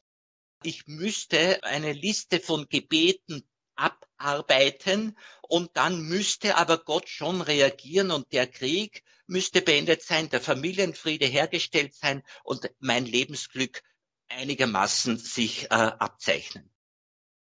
ich 0.62 0.86
müsste 0.86 1.64
eine 1.64 1.92
Liste 1.92 2.40
von 2.40 2.68
Gebeten 2.70 3.50
abarbeiten 3.74 5.18
und 5.42 5.72
dann 5.74 6.04
müsste 6.04 6.56
aber 6.56 6.78
Gott 6.78 7.10
schon 7.10 7.42
reagieren 7.42 8.12
und 8.12 8.32
der 8.32 8.46
Krieg 8.46 9.04
müsste 9.26 9.64
beendet 9.64 10.04
sein, 10.04 10.30
der 10.30 10.40
Familienfriede 10.40 11.26
hergestellt 11.26 11.96
sein 11.96 12.22
und 12.44 12.70
mein 12.78 13.08
Lebensglück 13.08 13.82
einigermaßen 14.30 15.18
sich 15.18 15.64
äh, 15.64 15.70
abzeichnen 15.70 16.74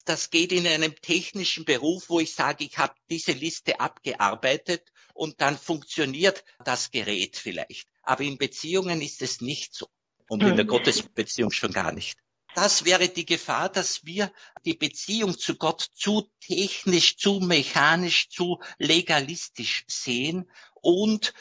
das 0.10 0.32
geht 0.32 0.52
in 0.52 0.66
einem 0.66 0.96
technischen 0.96 1.66
Beruf, 1.66 2.10
wo 2.10 2.20
ich 2.20 2.34
sage, 2.34 2.64
ich 2.64 2.80
habe 2.80 2.96
diese 3.12 3.32
Liste 3.32 3.80
abgearbeitet 3.80 4.92
und 5.14 5.40
dann 5.40 5.56
funktioniert 5.56 6.44
das 6.66 6.90
Gerät 6.90 7.38
vielleicht. 7.38 7.88
Aber 8.10 8.24
in 8.24 8.40
Beziehungen 8.40 9.02
ist 9.02 9.22
es 9.22 9.40
nicht 9.40 9.76
so. 9.76 9.88
Und 10.28 10.42
in 10.42 10.56
der 10.56 10.66
mhm. 10.66 10.70
Gottesbeziehung 10.70 11.52
schon 11.52 11.72
gar 11.72 11.92
nicht. 11.92 12.18
Das 12.56 12.84
wäre 12.84 13.08
die 13.08 13.28
Gefahr, 13.28 13.70
dass 13.70 14.04
wir 14.04 14.34
die 14.66 14.74
Beziehung 14.74 15.38
zu 15.38 15.58
Gott 15.58 15.88
zu 15.94 16.28
technisch, 16.42 17.18
zu 17.18 17.40
mechanisch, 17.40 18.30
zu 18.30 18.60
legalistisch 18.80 19.86
sehen 19.88 20.50
und 20.82 21.36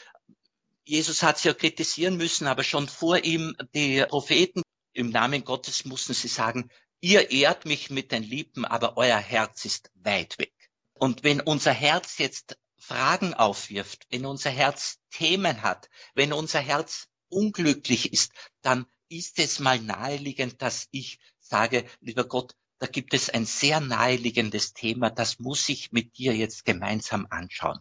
Jesus 0.85 1.23
hat 1.23 1.37
es 1.37 1.43
ja 1.43 1.55
kritisieren 1.55 2.17
müssen, 2.17 2.45
aber 2.45 2.63
schon 2.63 2.87
vor 2.87 3.17
ihm 3.23 3.55
die 3.73 4.05
Propheten 4.07 4.61
im 4.93 5.09
Namen 5.09 5.43
Gottes 5.43 5.85
mussten 5.85 6.13
sie 6.13 6.27
sagen, 6.27 6.69
Ihr 7.01 7.31
ehrt 7.31 7.65
mich 7.65 7.89
mit 7.89 8.11
den 8.11 8.23
Lippen, 8.23 8.65
aber 8.65 8.95
euer 8.97 9.17
Herz 9.17 9.65
ist 9.65 9.89
weit 9.95 10.37
weg. 10.37 10.53
Und 10.93 11.23
wenn 11.23 11.41
unser 11.41 11.71
Herz 11.71 12.19
jetzt 12.19 12.57
Fragen 12.79 13.33
aufwirft, 13.33 14.07
wenn 14.09 14.25
unser 14.25 14.49
Herz 14.49 14.99
Themen 15.11 15.61
hat, 15.61 15.89
wenn 16.15 16.33
unser 16.33 16.59
Herz 16.59 17.07
unglücklich 17.29 18.11
ist, 18.11 18.31
dann 18.61 18.85
ist 19.09 19.39
es 19.39 19.59
mal 19.59 19.79
naheliegend, 19.79 20.61
dass 20.61 20.87
ich 20.91 21.19
sage, 21.39 21.85
lieber 21.99 22.25
Gott, 22.25 22.55
da 22.79 22.87
gibt 22.87 23.13
es 23.13 23.29
ein 23.29 23.45
sehr 23.45 23.79
naheliegendes 23.81 24.73
Thema, 24.73 25.09
das 25.09 25.39
muss 25.39 25.67
ich 25.67 25.91
mit 25.91 26.17
dir 26.17 26.35
jetzt 26.35 26.63
gemeinsam 26.63 27.27
anschauen. 27.29 27.79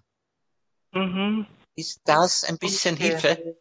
Mhm. 0.92 1.46
Ist 1.76 2.00
das 2.04 2.44
ein 2.44 2.58
bisschen 2.58 2.96
okay. 2.96 3.10
Hilfe? 3.10 3.58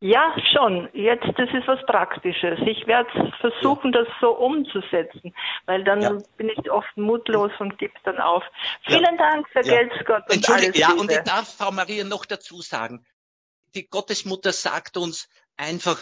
Ja, 0.00 0.32
schon. 0.52 0.88
Jetzt, 0.92 1.26
das 1.36 1.48
ist 1.52 1.66
was 1.66 1.84
Praktisches. 1.86 2.60
Ich 2.66 2.86
werde 2.86 3.10
versuchen, 3.40 3.90
das 3.90 4.06
so 4.20 4.30
umzusetzen, 4.30 5.34
weil 5.66 5.82
dann 5.82 6.00
ja. 6.00 6.18
bin 6.36 6.50
ich 6.50 6.70
oft 6.70 6.96
mutlos 6.96 7.50
und 7.58 7.78
gebe 7.78 7.94
dann 8.04 8.20
auf. 8.20 8.44
Vielen 8.86 9.02
ja. 9.02 9.16
Dank, 9.16 9.48
vergelt's 9.48 9.96
ja. 9.96 10.02
Gott. 10.04 10.22
Und 10.32 10.48
alles 10.48 10.78
ja, 10.78 10.90
Liebe. 10.90 11.00
und 11.00 11.10
ich 11.10 11.18
darf 11.18 11.52
Frau 11.56 11.72
Maria 11.72 12.04
noch 12.04 12.26
dazu 12.26 12.62
sagen, 12.62 13.04
die 13.74 13.88
Gottesmutter 13.88 14.52
sagt 14.52 14.96
uns 14.96 15.28
einfach, 15.56 15.98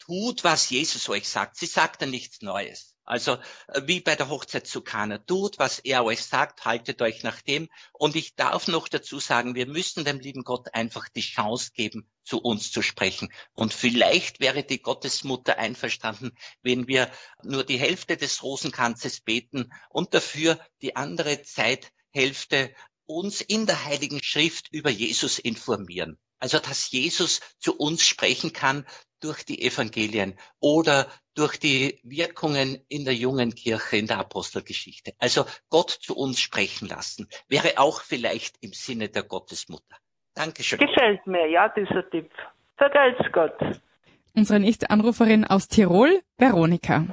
tut, 0.00 0.42
was 0.42 0.70
Jesus 0.70 1.08
euch 1.08 1.28
sagt. 1.28 1.56
Sie 1.56 1.66
sagt 1.66 2.00
ja 2.00 2.08
nichts 2.08 2.42
Neues. 2.42 2.93
Also 3.04 3.32
äh, 3.68 3.82
wie 3.84 4.00
bei 4.00 4.16
der 4.16 4.28
Hochzeit 4.28 4.66
zu 4.66 4.80
Kana. 4.80 5.18
Tut, 5.18 5.58
was 5.58 5.78
er 5.78 6.04
euch 6.04 6.22
sagt, 6.24 6.64
haltet 6.64 7.02
euch 7.02 7.22
nach 7.22 7.40
dem. 7.42 7.68
Und 7.92 8.16
ich 8.16 8.34
darf 8.34 8.68
noch 8.68 8.88
dazu 8.88 9.20
sagen, 9.20 9.54
wir 9.54 9.66
müssen 9.66 10.04
dem 10.04 10.20
lieben 10.20 10.42
Gott 10.42 10.74
einfach 10.74 11.08
die 11.08 11.20
Chance 11.20 11.72
geben, 11.74 12.08
zu 12.24 12.40
uns 12.40 12.72
zu 12.72 12.82
sprechen. 12.82 13.28
Und 13.52 13.74
vielleicht 13.74 14.40
wäre 14.40 14.64
die 14.64 14.80
Gottesmutter 14.80 15.58
einverstanden, 15.58 16.32
wenn 16.62 16.88
wir 16.88 17.10
nur 17.42 17.64
die 17.64 17.78
Hälfte 17.78 18.16
des 18.16 18.42
Rosenkranzes 18.42 19.20
beten 19.20 19.72
und 19.90 20.14
dafür 20.14 20.58
die 20.80 20.96
andere 20.96 21.42
Zeithälfte 21.42 22.74
uns 23.06 23.42
in 23.42 23.66
der 23.66 23.84
Heiligen 23.84 24.22
Schrift 24.22 24.68
über 24.72 24.88
Jesus 24.88 25.38
informieren. 25.38 26.18
Also, 26.38 26.58
dass 26.58 26.90
Jesus 26.90 27.40
zu 27.58 27.76
uns 27.76 28.02
sprechen 28.02 28.52
kann 28.52 28.86
durch 29.24 29.44
die 29.44 29.62
Evangelien 29.62 30.34
oder 30.60 31.06
durch 31.34 31.58
die 31.58 31.98
Wirkungen 32.04 32.84
in 32.88 33.06
der 33.06 33.14
jungen 33.14 33.54
Kirche, 33.54 33.96
in 33.96 34.06
der 34.06 34.18
Apostelgeschichte. 34.18 35.12
Also 35.18 35.46
Gott 35.70 35.90
zu 35.90 36.14
uns 36.14 36.40
sprechen 36.40 36.88
lassen, 36.88 37.26
wäre 37.48 37.78
auch 37.78 38.02
vielleicht 38.02 38.56
im 38.60 38.72
Sinne 38.72 39.08
der 39.08 39.22
Gottesmutter. 39.22 39.96
Dankeschön. 40.34 40.78
Gefällt 40.78 41.26
mir, 41.26 41.48
ja, 41.48 41.68
dieser 41.70 42.08
Tipp. 42.10 42.30
Vergelt's 42.76 43.32
Gott. 43.32 43.56
Unsere 44.36 44.60
nächste 44.60 44.90
Anruferin 44.90 45.44
aus 45.44 45.68
Tirol, 45.68 46.20
Veronika. 46.36 47.04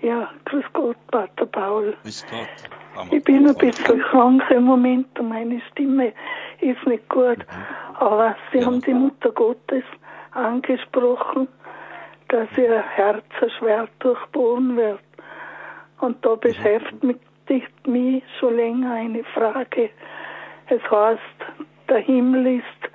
Ja, 0.00 0.32
grüß 0.46 0.64
Gott, 0.72 0.96
Pater 1.10 1.46
Paul. 1.46 1.96
Grüß 2.02 2.24
Gott. 2.30 3.10
Ich 3.10 3.22
bin 3.24 3.46
ein 3.46 3.54
bisschen 3.56 4.00
krank 4.00 4.42
im 4.50 4.64
Moment 4.64 5.18
und 5.18 5.28
meine 5.28 5.60
Stimme 5.70 6.12
ist 6.60 6.86
nicht 6.86 7.08
gut. 7.08 7.38
Mhm. 7.38 7.96
Aber 7.96 8.36
Sie 8.52 8.58
ja. 8.58 8.66
haben 8.66 8.80
die 8.80 8.94
Mutter 8.94 9.30
Gottes 9.32 9.84
angesprochen, 10.32 11.48
dass 12.28 12.48
ihr 12.56 12.80
Herz 12.80 13.24
schwer 13.58 13.88
durchbohren 13.98 14.76
wird. 14.76 15.00
Und 16.00 16.24
da 16.24 16.34
beschäftigt 16.34 17.86
mich 17.86 18.22
schon 18.38 18.56
länger 18.56 18.92
eine 18.94 19.24
Frage. 19.24 19.90
Es 20.68 20.82
heißt, 20.90 21.20
der 21.88 21.98
Himmel 21.98 22.58
ist, 22.58 22.92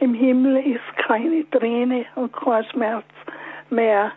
im 0.00 0.14
Himmel 0.14 0.58
ist 0.58 1.06
keine 1.06 1.48
Träne 1.50 2.04
und 2.14 2.32
kein 2.32 2.64
Schmerz 2.66 3.06
mehr. 3.70 4.12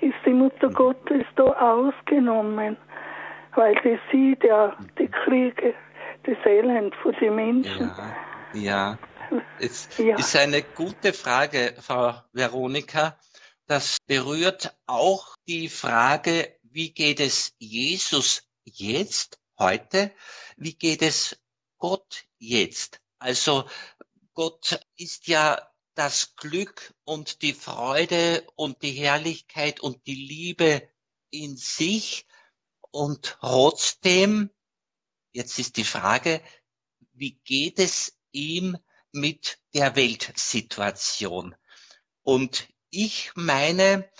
Ist 0.00 0.16
die 0.26 0.32
Mutter. 0.32 0.68
Gottes 0.70 1.24
da 1.36 1.44
ausgenommen, 1.44 2.76
weil 3.54 3.74
die 3.84 3.98
sieht 4.10 4.42
ja 4.42 4.74
die 4.98 5.08
Kriege, 5.08 5.74
das 6.24 6.36
Elend 6.44 6.94
von 6.96 7.14
den 7.20 7.34
Menschen. 7.34 7.90
Ja, 8.54 8.60
ja. 8.60 8.98
Es 9.58 9.88
ja. 9.98 10.16
ist 10.16 10.36
eine 10.36 10.62
gute 10.62 11.12
Frage, 11.12 11.76
Frau 11.80 12.20
Veronika. 12.32 13.18
Das 13.66 13.98
berührt 14.06 14.76
auch 14.86 15.36
die 15.46 15.68
Frage, 15.68 16.58
wie 16.62 16.92
geht 16.92 17.20
es 17.20 17.54
Jesus 17.58 18.42
jetzt, 18.64 19.38
heute? 19.58 20.12
Wie 20.56 20.74
geht 20.74 21.02
es 21.02 21.38
Gott 21.78 22.24
jetzt? 22.38 23.00
Also 23.18 23.68
Gott 24.34 24.80
ist 24.96 25.28
ja 25.28 25.70
das 25.94 26.34
Glück 26.36 26.94
und 27.04 27.42
die 27.42 27.52
Freude 27.52 28.46
und 28.56 28.82
die 28.82 28.92
Herrlichkeit 28.92 29.80
und 29.80 30.06
die 30.06 30.14
Liebe 30.14 30.88
in 31.30 31.56
sich 31.56 32.26
und 32.90 33.36
trotzdem, 33.40 34.50
jetzt 35.32 35.58
ist 35.58 35.76
die 35.76 35.84
Frage, 35.84 36.42
wie 37.12 37.38
geht 37.44 37.78
es 37.78 38.18
ihm 38.32 38.78
mit 39.12 39.58
der 39.74 39.96
Weltsituation. 39.96 41.54
Und 42.22 42.68
ich 42.90 43.30
meine, 43.34 44.10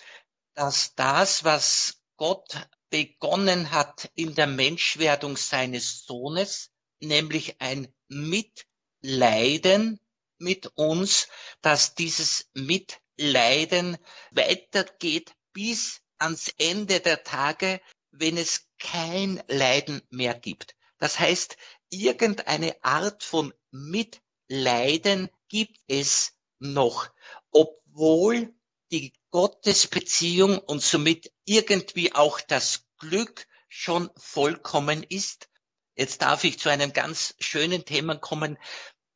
dass 0.55 0.95
das, 0.95 1.45
was 1.45 2.03
Gott 2.16 2.68
begonnen 2.91 3.70
hat 3.70 4.11
in 4.14 4.34
der 4.34 4.47
Menschwerdung 4.47 5.36
seines 5.36 6.05
Sohnes, 6.05 6.70
nämlich 7.01 7.61
ein 7.61 7.93
Mitleiden 8.09 10.01
mit 10.38 10.66
uns, 10.74 11.28
dass 11.62 11.95
dieses 11.95 12.51
Mitleiden 12.55 13.97
weitergeht 14.32 15.32
bis 15.53 16.01
ans 16.18 16.49
Ende 16.59 17.01
der 17.01 17.22
Tage, 17.22 17.80
wenn 18.11 18.36
es 18.36 18.66
kein 18.78 19.43
Leiden 19.47 20.03
mehr 20.11 20.34
gibt. 20.34 20.74
Das 20.99 21.18
heißt, 21.18 21.57
irgendeine 21.91 22.82
Art 22.84 23.22
von 23.22 23.55
Mitleiden 23.70 24.30
Leiden 24.51 25.30
gibt 25.48 25.78
es 25.86 26.32
noch, 26.59 27.09
obwohl 27.53 28.53
die 28.90 29.12
Gottesbeziehung 29.30 30.59
und 30.59 30.82
somit 30.82 31.32
irgendwie 31.44 32.12
auch 32.16 32.40
das 32.40 32.84
Glück 32.98 33.46
schon 33.68 34.11
vollkommen 34.16 35.05
ist. 35.05 35.48
Jetzt 35.94 36.22
darf 36.22 36.42
ich 36.42 36.59
zu 36.59 36.68
einem 36.68 36.92
ganz 36.92 37.36
schönen 37.38 37.84
Thema 37.84 38.16
kommen. 38.16 38.59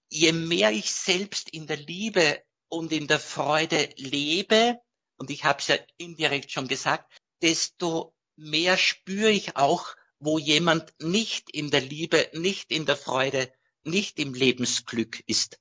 Je 0.09 0.30
mehr 0.30 0.70
ich 0.70 0.93
selbst 0.93 1.51
in 1.51 1.66
der 1.66 1.78
Liebe 1.78 2.41
und 2.68 2.93
in 2.93 3.09
der 3.09 3.18
Freude 3.18 3.91
lebe, 3.97 4.78
und 5.16 5.30
ich 5.30 5.43
habe 5.43 5.59
es 5.59 5.66
ja 5.66 5.76
indirekt 5.97 6.53
schon 6.53 6.68
gesagt, 6.68 7.12
desto 7.43 8.14
mehr 8.37 8.76
spüre 8.76 9.30
ich 9.30 9.57
auch, 9.57 9.97
wo 10.20 10.39
jemand 10.39 10.95
nicht 11.01 11.51
in 11.51 11.72
der 11.72 11.80
Liebe, 11.80 12.30
nicht 12.35 12.70
in 12.70 12.87
der 12.87 12.97
Freude, 12.97 13.53
nicht 13.87 14.18
im 14.18 14.35
Lebensglück 14.35 15.22
ist. 15.26 15.61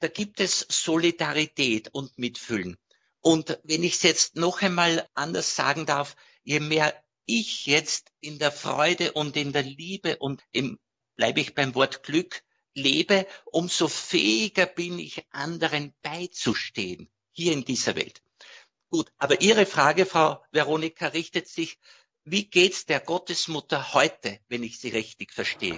Da 0.00 0.08
gibt 0.08 0.40
es 0.40 0.66
Solidarität 0.68 1.88
und 1.92 2.18
Mitfühlen. 2.18 2.76
Und 3.20 3.58
wenn 3.62 3.82
ich 3.82 3.94
es 3.94 4.02
jetzt 4.02 4.36
noch 4.36 4.60
einmal 4.60 5.08
anders 5.14 5.56
sagen 5.56 5.86
darf, 5.86 6.16
je 6.42 6.60
mehr 6.60 6.94
ich 7.26 7.64
jetzt 7.66 8.12
in 8.20 8.38
der 8.38 8.52
Freude 8.52 9.12
und 9.12 9.36
in 9.36 9.52
der 9.52 9.62
Liebe 9.62 10.18
und 10.18 10.42
im, 10.52 10.78
bleibe 11.16 11.40
ich 11.40 11.54
beim 11.54 11.74
Wort 11.74 12.02
Glück, 12.02 12.42
lebe, 12.74 13.26
umso 13.46 13.88
fähiger 13.88 14.66
bin 14.66 14.98
ich, 14.98 15.24
anderen 15.30 15.94
beizustehen, 16.02 17.08
hier 17.30 17.52
in 17.52 17.64
dieser 17.64 17.96
Welt. 17.96 18.20
Gut, 18.90 19.10
aber 19.16 19.40
Ihre 19.40 19.64
Frage, 19.64 20.06
Frau 20.06 20.44
Veronika, 20.52 21.08
richtet 21.08 21.48
sich, 21.48 21.78
wie 22.24 22.44
geht's 22.44 22.86
der 22.86 23.00
Gottesmutter 23.00 23.94
heute, 23.94 24.40
wenn 24.48 24.62
ich 24.62 24.78
sie 24.78 24.90
richtig 24.90 25.32
verstehe? 25.32 25.76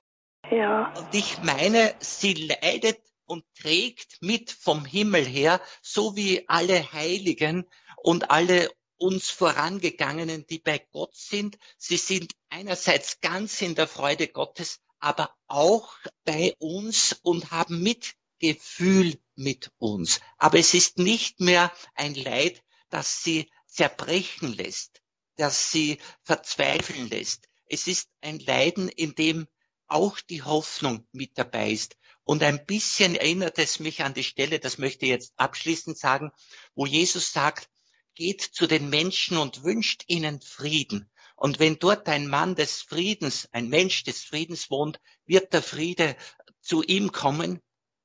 Ja. 0.51 0.92
Und 0.97 1.14
ich 1.14 1.38
meine, 1.42 1.94
sie 1.99 2.34
leidet 2.34 3.01
und 3.26 3.44
trägt 3.55 4.18
mit 4.20 4.51
vom 4.51 4.84
Himmel 4.84 5.24
her, 5.24 5.61
so 5.82 6.16
wie 6.16 6.49
alle 6.49 6.92
Heiligen 6.92 7.66
und 7.97 8.30
alle 8.30 8.70
uns 8.99 9.28
vorangegangenen, 9.30 10.47
die 10.47 10.59
bei 10.59 10.78
Gott 10.92 11.14
sind. 11.14 11.59
Sie 11.76 11.97
sind 11.97 12.32
einerseits 12.49 13.20
ganz 13.20 13.61
in 13.61 13.74
der 13.74 13.88
Freude 13.88 14.28
Gottes, 14.28 14.80
aber 15.01 15.34
auch 15.49 15.92
bei 16.24 16.55
uns 16.59 17.18
und 17.22 17.51
haben 17.51 17.82
Mitgefühl 17.82 19.18
mit 19.34 19.70
uns. 19.78 20.20
Aber 20.38 20.59
es 20.59 20.72
ist 20.74 20.99
nicht 20.99 21.40
mehr 21.40 21.72
ein 21.94 22.14
Leid, 22.14 22.62
das 22.88 23.22
sie 23.22 23.51
zerbrechen 23.66 24.55
lässt, 24.55 25.03
das 25.36 25.70
sie 25.70 25.99
verzweifeln 26.22 27.09
lässt. 27.11 27.49
Es 27.66 27.86
ist 27.88 28.09
ein 28.20 28.38
Leiden, 28.38 28.88
in 28.88 29.14
dem 29.14 29.49
auch 29.89 30.20
die 30.20 30.43
Hoffnung 30.43 31.07
mit 31.12 31.39
dabei 31.39 31.70
ist. 31.70 31.97
Und 32.24 32.43
ein 32.43 32.66
bisschen 32.66 33.14
erinnert 33.14 33.59
es 33.59 33.78
mich 33.78 34.03
an 34.03 34.14
die 34.14 34.24
Stelle, 34.24 34.59
das 34.59 34.78
möchte 34.78 35.07
ich 35.07 35.11
jetzt 35.11 35.32
abschließend 35.37 35.97
sagen, 35.97 36.32
wo 36.74 36.87
Jesus 36.87 37.32
sagt, 37.32 37.68
geht 38.14 38.41
zu 38.41 38.66
den 38.66 38.89
Menschen 38.89 39.37
und 39.37 39.62
wünscht 39.62 40.05
ihnen 40.09 40.41
Frieden. 40.41 41.11
Und 41.37 41.59
wenn 41.61 41.78
dort 41.78 42.09
ein 42.09 42.26
Mann 42.26 42.55
des 42.55 42.82
Friedens, 42.82 43.49
ein 43.53 43.68
Mensch 43.68 44.03
des 44.05 44.24
Friedens 44.24 44.70
wohnt, 44.70 45.01
wird 45.26 45.53
der 45.53 45.62
Friede 45.62 46.16
zu 46.61 46.82
ihm 46.82 47.12
kommen. 47.12 47.61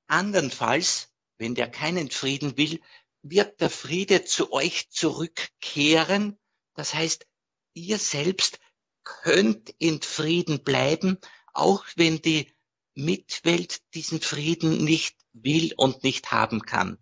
Andernfalls, 0.08 1.10
wenn 1.38 1.56
der 1.56 1.70
keinen 1.70 2.12
Frieden 2.12 2.58
will, 2.58 2.82
wird 3.24 3.62
der 3.62 3.70
Friede 3.70 4.26
zu 4.26 4.52
euch 4.52 4.90
zurückkehren. 4.90 6.38
Das 6.76 6.94
heißt, 6.94 7.26
ihr 7.74 7.98
selbst 7.98 8.60
könnt 9.04 9.74
in 9.80 10.02
Frieden 10.02 10.64
bleiben, 10.64 11.18
auch 11.54 11.86
wenn 11.95 12.22
die 12.22 12.52
Mitwelt 12.93 13.82
diesen 13.93 14.22
Frieden 14.22 14.84
nicht 14.84 15.16
will 15.34 15.74
und 15.78 16.04
nicht 16.04 16.32
haben 16.32 16.62
kann 16.62 16.97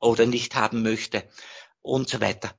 oder 0.00 0.26
nicht 0.26 0.54
haben 0.54 0.82
möchte 0.82 1.28
und 1.80 2.08
so 2.08 2.20
weiter. 2.20 2.52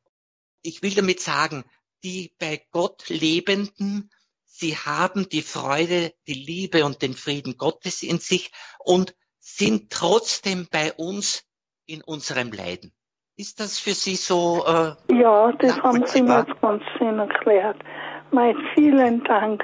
Ich 0.62 0.82
will 0.82 0.94
damit 0.94 1.20
sagen, 1.20 1.64
die 2.04 2.36
bei 2.40 2.66
Gott 2.72 3.10
Lebenden, 3.10 4.12
sie 4.46 4.78
haben 4.78 5.30
die 5.30 5.42
Freude, 5.42 6.14
die 6.28 6.34
Liebe 6.34 6.86
und 6.86 7.02
den 7.02 7.14
Frieden 7.14 7.58
Gottes 7.58 8.04
in 8.04 8.20
sich 8.20 8.52
und 8.80 9.16
sind 9.40 9.92
trotzdem 9.92 10.68
bei 10.72 10.94
uns 10.94 11.44
in 11.86 12.02
unserem 12.02 12.52
Leiden. 12.52 12.94
Ist 13.36 13.60
das 13.60 13.80
für 13.80 13.94
Sie 13.94 14.16
so? 14.16 14.64
Äh, 14.66 15.20
ja, 15.20 15.52
das 15.54 15.82
haben 15.82 16.06
Sie 16.06 16.22
mir 16.22 16.46
ganz 16.62 16.84
schön 16.98 17.18
erklärt. 17.18 17.78
Mein 18.32 18.56
vielen 18.74 19.24
Dank. 19.24 19.62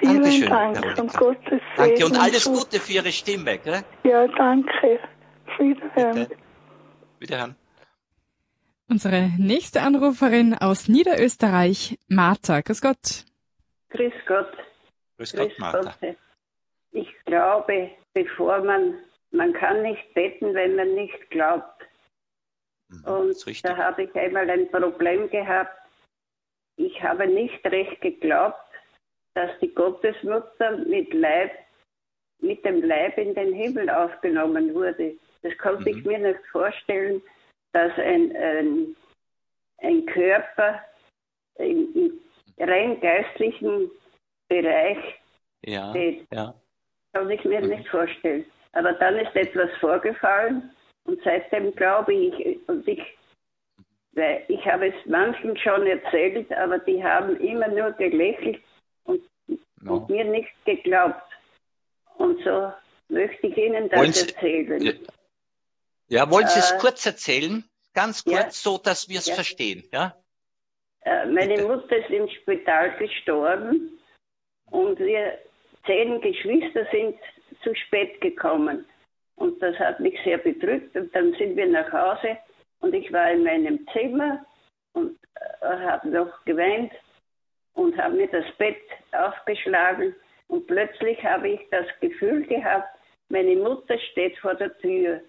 Vielen 0.00 0.14
Dankeschön, 0.22 0.48
Dank 0.48 0.76
Veronika. 0.76 1.02
und 1.02 1.12
Gottes 1.16 1.44
Segen. 1.50 1.60
Danke 1.76 2.06
und 2.06 2.18
alles. 2.20 2.44
Gute 2.44 2.80
für 2.80 2.92
Ihre 2.92 3.12
Stimme. 3.12 3.58
Gell? 3.58 3.82
Ja, 4.04 4.26
danke. 4.28 4.98
Wiederhören. 5.58 6.14
Bitte. 6.28 6.36
Wiederhören. 7.18 7.56
Unsere 8.88 9.30
nächste 9.38 9.82
Anruferin 9.82 10.54
aus 10.54 10.88
Niederösterreich, 10.88 11.98
Martha. 12.08 12.60
Grüß 12.60 12.80
Gott. 12.80 13.24
Grüß 13.90 14.12
Gott. 14.26 14.52
Grüß 15.18 15.32
Grüß 15.32 15.48
Gott, 15.50 15.58
Martha. 15.58 15.94
Gott. 16.00 16.16
Ich 16.92 17.08
glaube, 17.24 17.90
bevor 18.14 18.58
man, 18.64 18.94
man 19.30 19.52
kann 19.52 19.82
nicht 19.82 20.12
beten, 20.14 20.54
wenn 20.54 20.74
man 20.74 20.94
nicht 20.94 21.30
glaubt. 21.30 21.82
Mhm, 22.88 23.04
Und 23.04 23.64
da 23.64 23.76
habe 23.76 24.04
ich 24.04 24.14
einmal 24.16 24.50
ein 24.50 24.68
Problem 24.70 25.30
gehabt. 25.30 25.76
Ich 26.76 27.00
habe 27.02 27.26
nicht 27.28 27.64
recht 27.66 28.00
geglaubt, 28.00 28.56
dass 29.34 29.50
die 29.60 29.72
Gottesmutter 29.74 30.76
mit 30.78 31.12
Leib, 31.14 31.52
mit 32.40 32.64
dem 32.64 32.82
Leib 32.82 33.16
in 33.18 33.34
den 33.34 33.52
Himmel 33.52 33.88
aufgenommen 33.90 34.74
wurde. 34.74 35.14
Das 35.42 35.56
konnte 35.58 35.90
Mhm. 35.90 35.98
ich 35.98 36.04
mir 36.04 36.18
nicht 36.18 36.40
vorstellen, 36.50 37.22
dass 37.72 37.92
ein, 37.98 38.34
ein, 38.36 38.96
ein 39.78 40.06
Körper 40.06 40.82
im, 41.56 41.88
im 41.94 42.20
rein 42.68 43.00
geistlichen 43.00 43.90
Bereich 44.48 44.98
Ja, 45.64 45.90
steht. 45.90 46.26
ja. 46.32 46.54
Kann 47.12 47.30
ich 47.30 47.44
mir 47.44 47.60
Mhm. 47.60 47.68
nicht 47.68 47.88
vorstellen. 47.88 48.44
Aber 48.72 48.92
dann 48.94 49.16
ist 49.16 49.34
etwas 49.34 49.70
vorgefallen 49.80 50.70
und 51.04 51.20
seitdem 51.24 51.74
glaube 51.74 52.14
ich, 52.14 52.58
und 52.68 52.86
ich, 52.86 53.02
ich 54.48 54.66
habe 54.66 54.88
es 54.88 55.06
manchen 55.06 55.56
schon 55.56 55.86
erzählt, 55.86 56.52
aber 56.52 56.78
die 56.78 57.02
haben 57.02 57.36
immer 57.40 57.68
nur 57.68 57.92
gelächelt 57.92 58.60
und, 59.04 59.22
No. 59.82 59.94
und 59.96 60.10
mir 60.10 60.24
nicht 60.24 60.50
geglaubt. 60.64 61.22
Und 62.16 62.42
so 62.44 62.72
möchte 63.08 63.46
ich 63.46 63.56
Ihnen 63.56 63.88
das 63.88 63.98
Wollen 63.98 64.12
Sie- 64.12 64.28
erzählen. 64.28 64.98
Ja. 66.08 66.30
Wollen 66.30 66.46
Sie 66.48 66.58
es 66.58 66.72
Äh, 66.72 66.78
kurz 66.78 67.06
erzählen? 67.06 67.64
Ganz 67.94 68.24
kurz, 68.24 68.34
ja. 68.36 68.50
so 68.50 68.78
dass 68.78 69.08
wir 69.08 69.18
es 69.18 69.26
Ja. 69.28 69.34
verstehen, 69.34 69.84
ja? 69.92 70.14
Äh, 71.02 71.26
meine 71.26 71.54
Bitte. 71.54 71.66
Mutter 71.66 71.96
ist 71.96 72.10
im 72.10 72.28
Spital 72.28 72.96
gestorben 72.98 73.98
und 74.66 74.98
wir 74.98 75.38
zehn 75.86 76.20
Geschwister 76.20 76.86
sind 76.92 77.18
zu 77.64 77.74
spät 77.74 78.20
gekommen. 78.20 78.84
Und 79.36 79.60
das 79.62 79.76
hat 79.78 79.98
mich 80.00 80.18
sehr 80.24 80.36
bedrückt. 80.38 80.94
Und 80.94 81.14
dann 81.14 81.32
sind 81.34 81.56
wir 81.56 81.66
nach 81.66 81.90
Hause 81.92 82.36
und 82.80 82.94
ich 82.94 83.10
war 83.12 83.30
in 83.32 83.44
meinem 83.44 83.86
Zimmer 83.92 84.44
und 84.92 85.18
äh, 85.62 85.64
habe 85.66 86.08
noch 86.10 86.44
geweint 86.44 86.92
und 87.74 87.96
habe 87.96 88.16
mir 88.16 88.28
das 88.28 88.44
Bett 88.58 88.82
aufgeschlagen. 89.12 90.14
Und 90.48 90.66
plötzlich 90.66 91.22
habe 91.24 91.50
ich 91.50 91.60
das 91.70 91.86
Gefühl 92.00 92.44
gehabt, 92.46 92.88
meine 93.28 93.56
Mutter 93.56 93.98
steht 94.10 94.36
vor 94.38 94.54
der 94.54 94.76
Tür. 94.78 95.20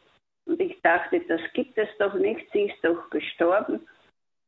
Und 0.45 0.59
ich 0.59 0.81
dachte, 0.81 1.19
das 1.27 1.41
gibt 1.53 1.77
es 1.77 1.89
doch 1.99 2.15
nicht, 2.15 2.51
sie 2.51 2.63
ist 2.63 2.83
doch 2.83 3.09
gestorben. 3.09 3.87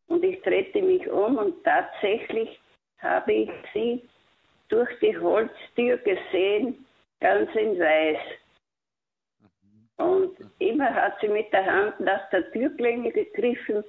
Und 0.08 0.24
ich 0.24 0.42
drehte 0.42 0.82
mich 0.82 1.08
um 1.10 1.38
und 1.38 1.64
tatsächlich 1.64 2.60
habe 3.00 3.32
ich 3.32 3.52
sie 3.74 4.02
durch 4.70 4.90
die 5.00 5.18
Holztür 5.18 5.98
gesehen, 5.98 6.86
ganz 7.20 7.54
in 7.56 7.80
weiß. 7.80 8.20
Und 9.98 10.36
immer 10.60 10.94
hat 10.94 11.20
sie 11.22 11.28
mit 11.28 11.54
der 11.54 11.66
Hand 11.66 12.00
nach 12.00 12.30
der 12.32 12.52
Türklinge 12.52 13.12
gegriffen 13.12 13.84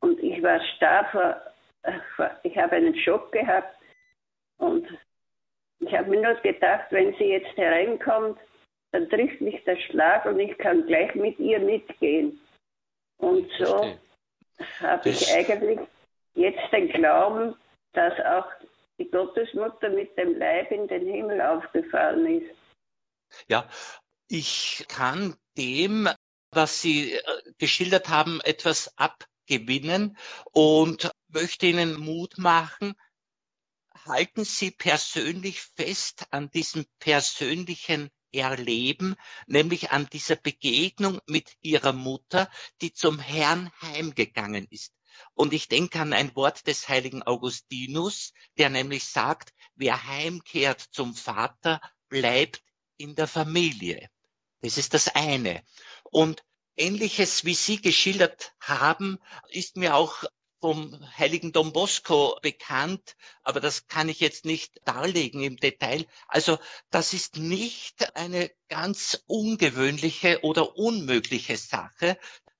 und 0.00 0.18
ich 0.20 0.42
war 0.42 0.60
starr 0.76 1.04
vor, 1.10 1.49
ich 2.42 2.56
habe 2.56 2.76
einen 2.76 2.96
Schock 2.96 3.32
gehabt 3.32 3.76
und 4.58 4.86
ich 5.80 5.92
habe 5.94 6.10
mir 6.10 6.20
nur 6.20 6.34
gedacht, 6.42 6.86
wenn 6.90 7.14
sie 7.14 7.24
jetzt 7.24 7.56
hereinkommt, 7.56 8.38
dann 8.92 9.08
trifft 9.08 9.40
mich 9.40 9.62
der 9.64 9.76
Schlag 9.76 10.26
und 10.26 10.38
ich 10.38 10.56
kann 10.58 10.86
gleich 10.86 11.14
mit 11.14 11.38
ihr 11.38 11.60
mitgehen. 11.60 12.40
Und 13.18 13.50
so 13.58 13.96
habe 14.80 15.08
ich 15.08 15.32
eigentlich 15.32 15.80
jetzt 16.34 16.72
den 16.72 16.88
Glauben, 16.88 17.54
dass 17.92 18.18
auch 18.20 18.46
die 18.98 19.10
Gottesmutter 19.10 19.88
mit 19.90 20.16
dem 20.18 20.38
Leib 20.38 20.70
in 20.70 20.88
den 20.88 21.06
Himmel 21.06 21.40
aufgefahren 21.40 22.26
ist. 22.26 22.54
Ja, 23.48 23.68
ich 24.28 24.84
kann 24.88 25.36
dem, 25.56 26.08
was 26.50 26.82
Sie 26.82 27.14
äh, 27.14 27.20
geschildert 27.58 28.08
haben, 28.08 28.40
etwas 28.44 28.96
abgewinnen 29.50 30.16
und 30.52 31.10
möchte 31.28 31.66
Ihnen 31.66 31.98
Mut 31.98 32.38
machen. 32.38 32.94
Halten 34.04 34.44
Sie 34.44 34.70
persönlich 34.70 35.60
fest 35.60 36.26
an 36.30 36.50
diesem 36.50 36.86
persönlichen 37.00 38.10
Erleben, 38.32 39.16
nämlich 39.46 39.90
an 39.90 40.08
dieser 40.12 40.36
Begegnung 40.36 41.20
mit 41.26 41.56
Ihrer 41.60 41.92
Mutter, 41.92 42.48
die 42.80 42.92
zum 42.92 43.18
Herrn 43.18 43.70
heimgegangen 43.82 44.66
ist. 44.70 44.92
Und 45.34 45.52
ich 45.52 45.68
denke 45.68 46.00
an 46.00 46.12
ein 46.12 46.34
Wort 46.36 46.66
des 46.66 46.88
heiligen 46.88 47.24
Augustinus, 47.24 48.32
der 48.56 48.70
nämlich 48.70 49.04
sagt, 49.04 49.52
wer 49.74 50.06
heimkehrt 50.06 50.80
zum 50.92 51.14
Vater, 51.14 51.80
bleibt 52.08 52.62
in 52.96 53.16
der 53.16 53.26
Familie. 53.26 54.08
Das 54.62 54.78
ist 54.78 54.94
das 54.94 55.08
eine. 55.08 55.62
Und 56.04 56.42
ähnliches, 56.80 57.44
wie 57.44 57.54
Sie 57.54 57.80
geschildert 57.80 58.52
haben, 58.60 59.18
ist 59.48 59.76
mir 59.76 59.94
auch 59.94 60.24
vom 60.60 60.98
heiligen 61.16 61.52
Don 61.52 61.72
Bosco 61.72 62.38
bekannt, 62.42 63.16
aber 63.42 63.60
das 63.60 63.86
kann 63.86 64.08
ich 64.08 64.20
jetzt 64.20 64.44
nicht 64.44 64.80
darlegen 64.84 65.42
im 65.42 65.56
Detail. 65.56 66.06
Also 66.28 66.58
das 66.90 67.14
ist 67.14 67.36
nicht 67.36 68.14
eine 68.16 68.50
ganz 68.68 69.22
ungewöhnliche 69.26 70.40
oder 70.42 70.76
unmögliche 70.76 71.56
Sache, 71.56 72.18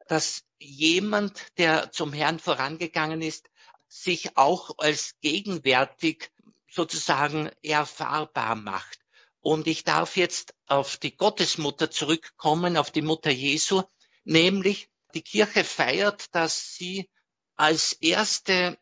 dass 0.09 0.45
jemand, 0.59 1.41
der 1.59 1.93
zum 1.93 2.13
Herrn 2.13 2.39
vorangegangen 2.39 3.23
ist, 3.23 3.51
sich 3.89 4.37
auch 4.37 4.79
als 4.79 5.17
gegenwärtig 5.21 6.31
sozusagen 6.71 7.51
erfahrbar 7.63 8.55
macht. 8.55 8.99
Und 9.41 9.67
ich 9.67 9.85
darf 9.85 10.17
jetzt 10.17 10.55
auf 10.67 10.97
die 10.97 11.17
Gottesmutter 11.17 11.91
zurückkommen, 11.91 12.77
auf 12.77 12.91
die 12.91 13.03
Mutter 13.03 13.31
Jesu, 13.31 13.83
nämlich 14.25 14.89
die 15.15 15.23
Kirche 15.23 15.65
feiert, 15.65 16.35
dass 16.35 16.75
sie 16.75 17.11
als 17.57 17.93
erste 17.95 18.79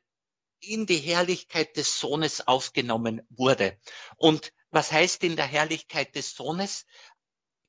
in 0.60 0.86
die 0.86 0.98
Herrlichkeit 0.98 1.76
des 1.76 1.98
Sohnes 1.98 2.46
aufgenommen 2.46 3.22
wurde. 3.30 3.78
Und 4.16 4.52
was 4.70 4.92
heißt 4.92 5.24
in 5.24 5.36
der 5.36 5.46
Herrlichkeit 5.46 6.14
des 6.14 6.34
Sohnes? 6.34 6.84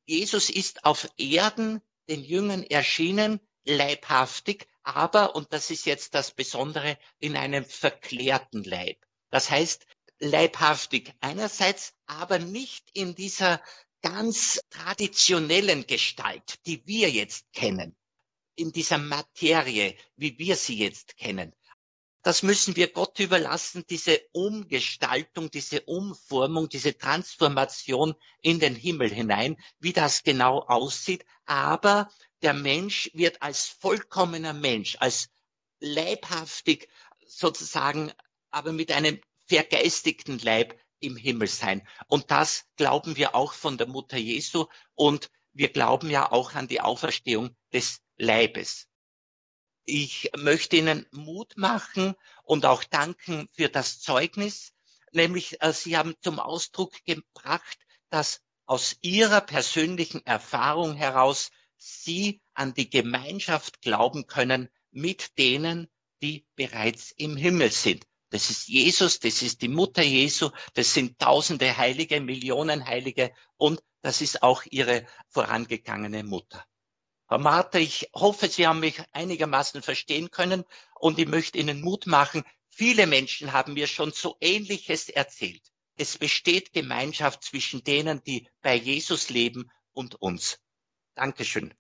Jesus 0.06 0.50
ist 0.50 0.86
auf 0.86 1.10
Erden 1.18 1.82
den 2.10 2.24
Jüngern 2.24 2.64
erschienen, 2.64 3.40
leibhaftig, 3.64 4.68
aber, 4.84 5.36
und 5.36 5.54
das 5.54 5.70
ist 5.70 5.86
jetzt 5.86 6.16
das 6.16 6.32
Besondere, 6.32 6.98
in 7.20 7.38
einem 7.38 7.64
verklärten 7.64 8.64
Leib. 8.64 8.98
Das 9.30 9.52
heißt, 9.52 9.86
leibhaftig 10.20 11.14
einerseits, 11.22 11.94
aber 12.08 12.40
nicht 12.40 12.90
in 12.94 13.16
dieser 13.16 13.62
ganz 14.02 14.60
traditionellen 14.70 15.86
Gestalt, 15.88 16.66
die 16.66 16.86
wir 16.86 17.10
jetzt 17.10 17.52
kennen, 17.54 17.96
in 18.56 18.72
dieser 18.72 18.98
Materie, 18.98 19.96
wie 20.16 20.38
wir 20.38 20.56
sie 20.56 20.78
jetzt 20.78 21.18
kennen. 21.18 21.54
Das 22.22 22.44
müssen 22.44 22.76
wir 22.76 22.92
Gott 22.92 23.18
überlassen, 23.20 23.86
diese 23.90 24.22
Umgestaltung, 24.34 25.50
diese 25.50 25.82
Umformung, 25.82 26.68
diese 26.68 26.98
Transformation 26.98 28.14
in 28.42 28.60
den 28.60 28.76
Himmel 28.76 29.10
hinein, 29.10 29.56
wie 29.80 29.94
das 29.94 30.24
genau 30.24 30.60
aussieht. 30.60 31.26
Aber 31.46 32.10
der 32.42 32.54
Mensch 32.54 33.10
wird 33.14 33.42
als 33.42 33.68
vollkommener 33.68 34.54
Mensch, 34.54 34.98
als 35.00 35.30
leibhaftig 35.80 36.90
sozusagen, 37.26 38.12
aber 38.52 38.74
mit 38.74 38.92
einem 38.92 39.22
vergeistigten 39.48 40.40
Leib 40.40 40.78
im 41.00 41.16
Himmel 41.16 41.48
sein. 41.48 41.88
Und 42.08 42.32
das 42.32 42.66
glauben 42.76 43.16
wir 43.16 43.36
auch 43.36 43.54
von 43.54 43.78
der 43.78 43.88
Mutter 43.88 44.18
Jesu 44.18 44.68
und 44.96 45.30
wir 45.54 45.70
glauben 45.70 46.10
ja 46.10 46.32
auch 46.32 46.54
an 46.54 46.68
die 46.68 46.82
Auferstehung 46.82 47.56
des 47.74 48.02
Leibes. 48.18 48.88
Ich 49.86 50.30
möchte 50.38 50.78
Ihnen 50.78 51.08
Mut 51.12 51.58
machen 51.58 52.16
und 52.44 52.66
auch 52.66 52.84
danken 52.84 53.50
für 53.54 53.70
das 53.70 54.00
Zeugnis, 54.00 54.74
nämlich 55.12 55.62
äh, 55.62 55.74
Sie 55.74 55.98
haben 55.98 56.16
zum 56.22 56.40
Ausdruck 56.40 56.94
gebracht, 57.06 57.80
dass 58.10 58.42
aus 58.66 58.98
Ihrer 59.02 59.42
persönlichen 59.42 60.24
Erfahrung 60.26 60.94
heraus 60.96 61.50
Sie 61.78 62.42
an 62.54 62.74
die 62.74 62.90
Gemeinschaft 62.90 63.82
glauben 63.82 64.28
können 64.28 64.70
mit 64.92 65.38
denen, 65.38 65.88
die 66.22 66.46
bereits 66.56 67.12
im 67.12 67.36
Himmel 67.38 67.72
sind. 67.72 68.06
Das 68.30 68.50
ist 68.50 68.68
Jesus, 68.68 69.20
das 69.20 69.42
ist 69.42 69.62
die 69.62 69.68
Mutter 69.68 70.04
Jesu, 70.04 70.52
das 70.76 70.94
sind 70.94 71.18
tausende 71.20 71.78
Heilige, 71.78 72.22
Millionen 72.22 72.86
Heilige 72.86 73.32
und 73.58 73.82
das 74.02 74.22
ist 74.22 74.44
auch 74.44 74.64
ihre 74.70 75.06
vorangegangene 75.28 76.24
Mutter. 76.24 76.64
Frau 77.28 77.40
Martha, 77.40 77.80
ich 77.80 78.10
hoffe, 78.14 78.48
Sie 78.48 78.66
haben 78.66 78.80
mich 78.80 79.02
einigermaßen 79.12 79.82
verstehen 79.82 80.32
können 80.32 80.64
und 81.00 81.20
ich 81.20 81.28
möchte 81.28 81.58
Ihnen 81.58 81.82
Mut 81.82 82.08
machen. 82.08 82.44
Viele 82.70 83.08
Menschen 83.08 83.54
haben 83.54 83.74
mir 83.74 83.88
schon 83.88 84.12
so 84.12 84.38
Ähnliches 84.42 85.10
erzählt. 85.10 85.62
Es 85.96 86.18
besteht 86.18 86.72
Gemeinschaft 86.72 87.44
zwischen 87.44 87.84
denen, 87.84 88.24
die 88.24 88.48
bei 88.62 88.76
Jesus 88.76 89.30
leben 89.30 89.70
und 89.92 90.16
uns. 90.16 90.60
Dankeschön. 91.14 91.74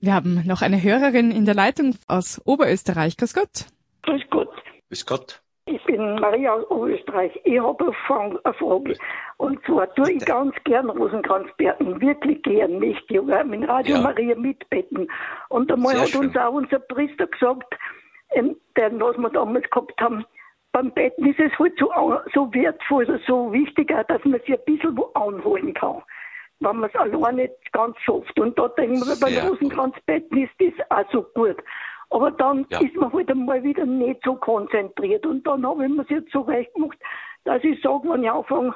Wir 0.00 0.14
haben 0.14 0.46
noch 0.46 0.62
eine 0.62 0.82
Hörerin 0.82 1.30
in 1.30 1.46
der 1.46 1.54
Leitung 1.54 1.96
aus 2.06 2.40
Oberösterreich. 2.44 3.16
Grüß 3.16 3.34
Gott. 3.34 3.66
Grüß 4.02 4.22
Gott. 4.30 4.48
Grüß 4.88 5.06
Gott. 5.06 5.42
Ich 5.68 5.82
bin 5.84 6.20
Maria 6.20 6.54
aus 6.54 6.88
Österreich. 6.88 7.32
Ich 7.42 7.58
habe 7.58 7.84
eine 7.84 7.92
Frage. 8.06 8.96
Und 9.36 9.64
zwar 9.66 9.92
tue 9.94 10.12
ich 10.12 10.24
ganz 10.24 10.54
gern 10.62 10.88
Rosenkranzbärten, 10.88 12.00
wirklich 12.00 12.40
gern, 12.44 12.80
ich 12.82 12.98
auch 13.18 13.44
mit 13.44 13.68
Radio 13.68 13.96
ja. 13.96 14.02
Maria 14.02 14.36
mitbeten. 14.36 15.10
Und 15.48 15.72
einmal 15.72 15.94
Sehr 15.94 16.02
hat 16.02 16.08
schön. 16.10 16.26
uns 16.26 16.36
auch 16.36 16.52
unser 16.52 16.78
Priester 16.78 17.26
gesagt, 17.26 17.74
ähm, 18.30 18.56
der, 18.76 18.92
was 19.00 19.16
wir 19.18 19.30
damals 19.30 19.68
gehabt 19.70 20.00
haben, 20.00 20.24
beim 20.70 20.92
Betten 20.92 21.26
ist 21.26 21.40
es 21.40 21.58
halt 21.58 21.72
so, 21.78 21.90
so 22.32 22.52
wertvoll, 22.54 23.20
so 23.26 23.52
wichtig, 23.52 23.88
dass 23.88 24.24
man 24.24 24.40
sich 24.40 24.52
ein 24.52 24.64
bisschen 24.66 24.96
wo 24.96 25.04
anholen 25.14 25.74
kann, 25.74 26.02
wenn 26.60 26.76
man 26.76 26.90
es 26.90 26.96
allein 26.96 27.36
nicht 27.36 27.72
ganz 27.72 27.98
schafft. 28.00 28.38
Und 28.38 28.56
da 28.58 28.68
denken 28.68 29.00
wir, 29.00 29.18
beim 29.18 29.48
Rosenkranzbetten 29.48 30.44
ist 30.44 30.52
das 30.60 30.90
auch 30.90 31.10
so 31.10 31.22
gut. 31.34 31.56
Aber 32.10 32.30
dann 32.30 32.66
ja. 32.70 32.80
ist 32.80 32.94
man 32.96 33.12
halt 33.12 33.30
einmal 33.30 33.62
wieder 33.62 33.84
nicht 33.84 34.20
so 34.24 34.34
konzentriert. 34.34 35.26
Und 35.26 35.46
dann 35.46 35.66
habe 35.66 35.84
ich 35.84 35.90
mir 35.90 36.06
jetzt 36.08 36.32
so 36.32 36.40
recht 36.42 36.72
gemacht, 36.74 36.98
dass 37.44 37.62
ich 37.64 37.80
sage, 37.82 38.08
wenn 38.08 38.24
ich 38.24 38.30
anfange, 38.30 38.74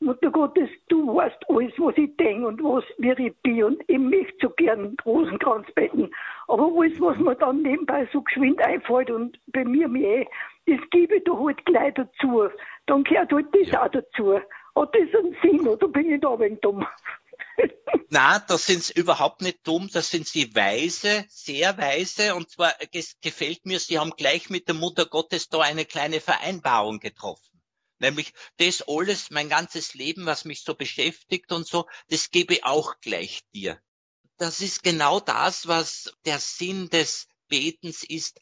Mutter 0.00 0.30
Gottes, 0.30 0.68
du 0.88 1.16
weißt 1.16 1.48
alles, 1.48 1.72
was 1.78 1.96
ich 1.98 2.16
denke 2.18 2.46
und 2.46 2.62
was, 2.62 2.84
wie 2.98 3.10
ich 3.10 3.36
bin. 3.42 3.64
Und 3.64 3.82
ich 3.88 3.98
möchte 3.98 4.46
so 4.46 4.50
gern 4.50 4.96
Rosenkranz 5.04 5.66
beten. 5.74 6.10
Aber 6.46 6.70
alles, 6.76 7.00
was 7.00 7.18
mir 7.18 7.34
dann 7.34 7.62
nebenbei 7.62 8.08
so 8.12 8.22
geschwind 8.22 8.60
einfällt 8.64 9.10
und 9.10 9.38
bei 9.48 9.64
mir 9.64 9.88
mir 9.88 10.20
eh, 10.20 10.28
das 10.66 10.78
gebe 10.90 11.16
ich 11.16 11.24
da 11.24 11.36
halt 11.36 11.64
gleich 11.66 11.94
dazu. 11.94 12.44
Dann 12.86 13.02
gehört 13.02 13.32
halt 13.32 13.46
das 13.52 13.70
ja. 13.72 13.84
auch 13.84 13.88
dazu. 13.88 14.34
Hat 14.34 14.94
das 14.94 15.20
einen 15.20 15.36
Sinn 15.42 15.66
oder 15.66 15.88
bin 15.88 16.12
ich 16.12 16.20
da 16.20 16.38
wenig 16.38 16.60
dumm? 16.60 16.86
Na, 18.10 18.38
das 18.38 18.66
sind 18.66 18.84
sie 18.84 18.94
überhaupt 18.94 19.42
nicht 19.42 19.66
dumm, 19.66 19.88
das 19.92 20.10
sind 20.10 20.26
sie 20.26 20.54
weise, 20.54 21.26
sehr 21.28 21.76
weise. 21.76 22.34
Und 22.34 22.50
zwar 22.50 22.74
gefällt 23.20 23.66
mir, 23.66 23.80
sie 23.80 23.98
haben 23.98 24.12
gleich 24.12 24.48
mit 24.50 24.68
der 24.68 24.74
Mutter 24.74 25.06
Gottes 25.06 25.48
da 25.48 25.60
eine 25.60 25.84
kleine 25.84 26.20
Vereinbarung 26.20 27.00
getroffen. 27.00 27.60
Nämlich 27.98 28.32
das 28.58 28.82
alles, 28.86 29.30
mein 29.30 29.48
ganzes 29.48 29.94
Leben, 29.94 30.24
was 30.24 30.44
mich 30.44 30.62
so 30.62 30.74
beschäftigt 30.74 31.52
und 31.52 31.66
so, 31.66 31.86
das 32.08 32.30
gebe 32.30 32.54
ich 32.54 32.64
auch 32.64 33.00
gleich 33.00 33.42
dir. 33.52 33.80
Das 34.36 34.60
ist 34.60 34.84
genau 34.84 35.18
das, 35.18 35.66
was 35.66 36.12
der 36.24 36.38
Sinn 36.38 36.88
des 36.90 37.26
Betens 37.48 38.04
ist 38.04 38.40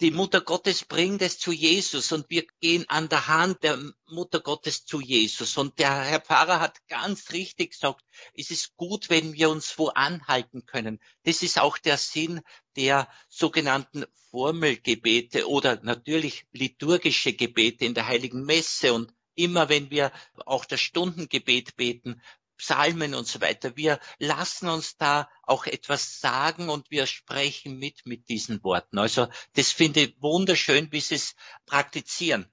die 0.00 0.10
Mutter 0.10 0.42
Gottes 0.42 0.84
bringt 0.84 1.22
es 1.22 1.38
zu 1.38 1.52
Jesus 1.52 2.12
und 2.12 2.28
wir 2.28 2.46
gehen 2.60 2.84
an 2.88 3.08
der 3.08 3.28
Hand 3.28 3.62
der 3.62 3.78
Mutter 4.06 4.40
Gottes 4.40 4.84
zu 4.84 5.00
Jesus. 5.00 5.56
Und 5.56 5.78
der 5.78 6.02
Herr 6.02 6.20
Pfarrer 6.20 6.60
hat 6.60 6.86
ganz 6.88 7.32
richtig 7.32 7.72
gesagt, 7.72 8.04
es 8.34 8.50
ist 8.50 8.76
gut, 8.76 9.08
wenn 9.08 9.32
wir 9.32 9.48
uns 9.48 9.78
wo 9.78 9.88
anhalten 9.88 10.66
können. 10.66 11.00
Das 11.22 11.42
ist 11.42 11.58
auch 11.58 11.78
der 11.78 11.96
Sinn 11.96 12.42
der 12.76 13.08
sogenannten 13.28 14.04
Formelgebete 14.30 15.48
oder 15.48 15.80
natürlich 15.82 16.44
liturgische 16.52 17.32
Gebete 17.32 17.86
in 17.86 17.94
der 17.94 18.06
Heiligen 18.06 18.44
Messe. 18.44 18.92
Und 18.92 19.14
immer 19.34 19.70
wenn 19.70 19.90
wir 19.90 20.12
auch 20.44 20.66
das 20.66 20.80
Stundengebet 20.80 21.76
beten, 21.76 22.20
Psalmen 22.56 23.14
und 23.14 23.26
so 23.26 23.40
weiter. 23.40 23.76
Wir 23.76 24.00
lassen 24.18 24.68
uns 24.68 24.96
da 24.96 25.28
auch 25.42 25.66
etwas 25.66 26.20
sagen 26.20 26.68
und 26.68 26.90
wir 26.90 27.06
sprechen 27.06 27.78
mit 27.78 28.06
mit 28.06 28.28
diesen 28.28 28.62
Worten. 28.64 28.98
Also 28.98 29.28
das 29.54 29.72
finde 29.72 30.00
ich 30.00 30.22
wunderschön, 30.22 30.90
wie 30.92 31.00
sie 31.00 31.16
es 31.16 31.34
praktizieren. 31.66 32.50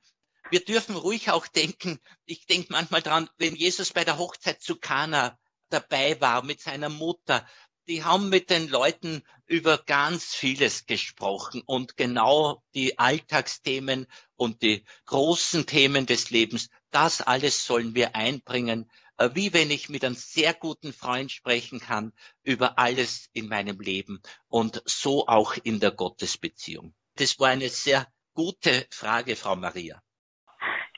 Wir 0.49 0.63
dürfen 0.63 0.95
ruhig 0.95 1.31
auch 1.31 1.47
denken, 1.47 1.99
ich 2.25 2.45
denke 2.45 2.71
manchmal 2.71 3.01
dran, 3.01 3.29
wenn 3.37 3.55
Jesus 3.55 3.91
bei 3.91 4.03
der 4.03 4.17
Hochzeit 4.17 4.61
zu 4.61 4.75
Kana 4.75 5.39
dabei 5.69 6.19
war 6.21 6.43
mit 6.43 6.61
seiner 6.61 6.89
Mutter, 6.89 7.47
die 7.87 8.03
haben 8.03 8.29
mit 8.29 8.49
den 8.49 8.67
Leuten 8.69 9.23
über 9.45 9.77
ganz 9.77 10.35
vieles 10.35 10.85
gesprochen 10.85 11.61
und 11.65 11.97
genau 11.97 12.63
die 12.75 12.97
Alltagsthemen 12.97 14.07
und 14.35 14.61
die 14.61 14.85
großen 15.05 15.65
Themen 15.65 16.05
des 16.05 16.29
Lebens, 16.29 16.69
das 16.91 17.21
alles 17.21 17.65
sollen 17.65 17.95
wir 17.95 18.15
einbringen 18.15 18.89
wie 19.33 19.53
wenn 19.53 19.71
ich 19.71 19.89
mit 19.89 20.03
einem 20.03 20.15
sehr 20.15 20.53
guten 20.53 20.93
Freund 20.93 21.31
sprechen 21.31 21.79
kann 21.79 22.13
über 22.43 22.79
alles 22.79 23.29
in 23.33 23.47
meinem 23.47 23.79
Leben 23.79 24.21
und 24.47 24.81
so 24.85 25.27
auch 25.27 25.55
in 25.63 25.79
der 25.79 25.91
Gottesbeziehung. 25.91 26.93
Das 27.15 27.39
war 27.39 27.49
eine 27.49 27.69
sehr 27.69 28.07
gute 28.33 28.87
Frage, 28.91 29.35
Frau 29.35 29.55
Maria. 29.55 30.01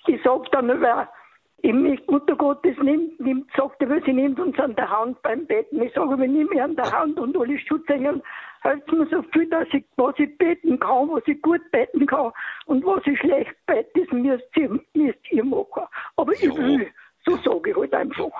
Ich 0.07 0.21
sage 0.23 0.45
dann, 0.51 0.67
wer 0.81 1.09
die 1.63 1.73
Mutter 2.07 2.35
Gottes 2.35 2.77
nimmt, 2.81 3.19
nimmt, 3.19 3.49
sagt 3.55 3.81
er, 3.81 4.01
sie 4.05 4.13
nimmt 4.13 4.39
uns 4.39 4.57
an 4.59 4.75
der 4.75 4.89
Hand 4.89 5.21
beim 5.23 5.47
Betten. 5.47 5.81
Ich 5.81 5.93
sage, 5.93 6.17
wir 6.17 6.27
nehmen 6.27 6.59
an 6.59 6.75
der 6.75 6.91
Hand 6.91 7.19
und 7.19 7.35
alle 7.35 7.57
Schutzengel 7.57 8.21
helfen 8.61 8.99
mir 8.99 9.07
so 9.07 9.23
viel, 9.33 9.49
dass 9.49 9.67
ich, 9.73 9.85
was 9.95 10.13
ich 10.17 10.37
beten 10.37 10.79
kann, 10.79 11.09
was 11.09 11.23
ich 11.27 11.41
gut 11.41 11.61
beten 11.71 12.05
kann 12.05 12.31
und 12.65 12.85
was 12.85 13.05
ich 13.05 13.17
schlecht 13.19 13.55
bete, 13.65 13.89
das 13.95 14.11
müsst 14.11 14.57
ihr, 14.57 14.79
müsst 14.93 15.31
ihr 15.31 15.43
machen. 15.43 15.83
Aber 16.15 16.33
jo. 16.35 16.51
ich 16.51 16.57
will, 16.57 16.91
so 17.25 17.37
sage 17.37 17.71
ich 17.71 17.75
halt 17.75 17.93
einfach. 17.93 18.31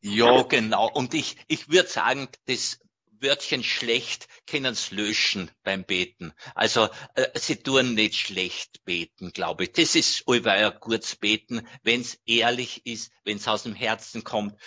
Ja, 0.00 0.42
genau. 0.42 0.90
Und 0.90 1.14
ich, 1.14 1.36
ich 1.48 1.70
würde 1.70 1.88
sagen, 1.88 2.28
das 2.46 2.78
Wörtchen 3.20 3.64
schlecht 3.64 4.28
können's 4.46 4.90
löschen 4.90 5.50
beim 5.62 5.84
Beten. 5.84 6.32
Also 6.54 6.88
äh, 7.14 7.26
sie 7.38 7.56
tun 7.56 7.94
nicht 7.94 8.16
schlecht 8.16 8.84
beten, 8.84 9.32
glaube 9.32 9.64
ich. 9.64 9.72
Das 9.72 9.94
ist 9.94 10.24
allweil 10.26 10.72
ein 10.72 10.80
gutes 10.80 11.16
Beten, 11.16 11.66
wenn's 11.82 12.20
ehrlich 12.26 12.84
ist, 12.86 13.12
wenn's 13.24 13.48
aus 13.48 13.62
dem 13.62 13.74
Herzen 13.74 14.24
kommt. 14.24 14.60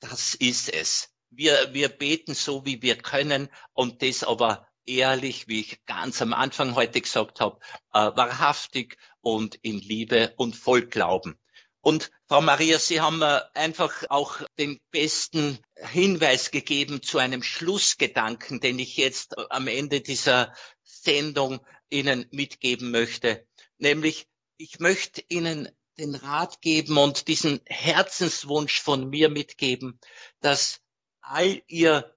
Das 0.00 0.34
ist 0.34 0.72
es. 0.72 1.12
Wir, 1.30 1.74
wir 1.74 1.90
beten 1.90 2.34
so, 2.34 2.64
wie 2.64 2.80
wir 2.80 2.96
können 2.96 3.50
und 3.74 4.02
das 4.02 4.24
aber 4.24 4.66
ehrlich, 4.86 5.48
wie 5.48 5.60
ich 5.60 5.84
ganz 5.84 6.22
am 6.22 6.32
Anfang 6.32 6.74
heute 6.74 7.00
gesagt 7.00 7.40
habe, 7.40 7.58
äh, 7.92 7.98
wahrhaftig 7.98 8.96
und 9.20 9.56
in 9.56 9.78
Liebe 9.78 10.32
und 10.36 10.56
voll 10.56 10.86
Glauben. 10.86 11.38
Und 11.80 12.10
Frau 12.30 12.42
Maria, 12.42 12.78
Sie 12.78 13.00
haben 13.00 13.20
mir 13.20 13.48
einfach 13.56 14.04
auch 14.10 14.42
den 14.58 14.78
besten 14.90 15.58
Hinweis 15.76 16.50
gegeben 16.50 17.02
zu 17.02 17.16
einem 17.16 17.42
Schlussgedanken, 17.42 18.60
den 18.60 18.78
ich 18.78 18.98
jetzt 18.98 19.38
am 19.50 19.66
Ende 19.66 20.02
dieser 20.02 20.54
Sendung 20.82 21.64
Ihnen 21.88 22.26
mitgeben 22.30 22.90
möchte. 22.90 23.46
Nämlich, 23.78 24.28
ich 24.58 24.78
möchte 24.78 25.24
Ihnen 25.30 25.70
den 25.96 26.16
Rat 26.16 26.60
geben 26.60 26.98
und 26.98 27.28
diesen 27.28 27.62
Herzenswunsch 27.64 28.82
von 28.82 29.08
mir 29.08 29.30
mitgeben, 29.30 29.98
dass 30.40 30.82
all 31.22 31.62
Ihr 31.66 32.14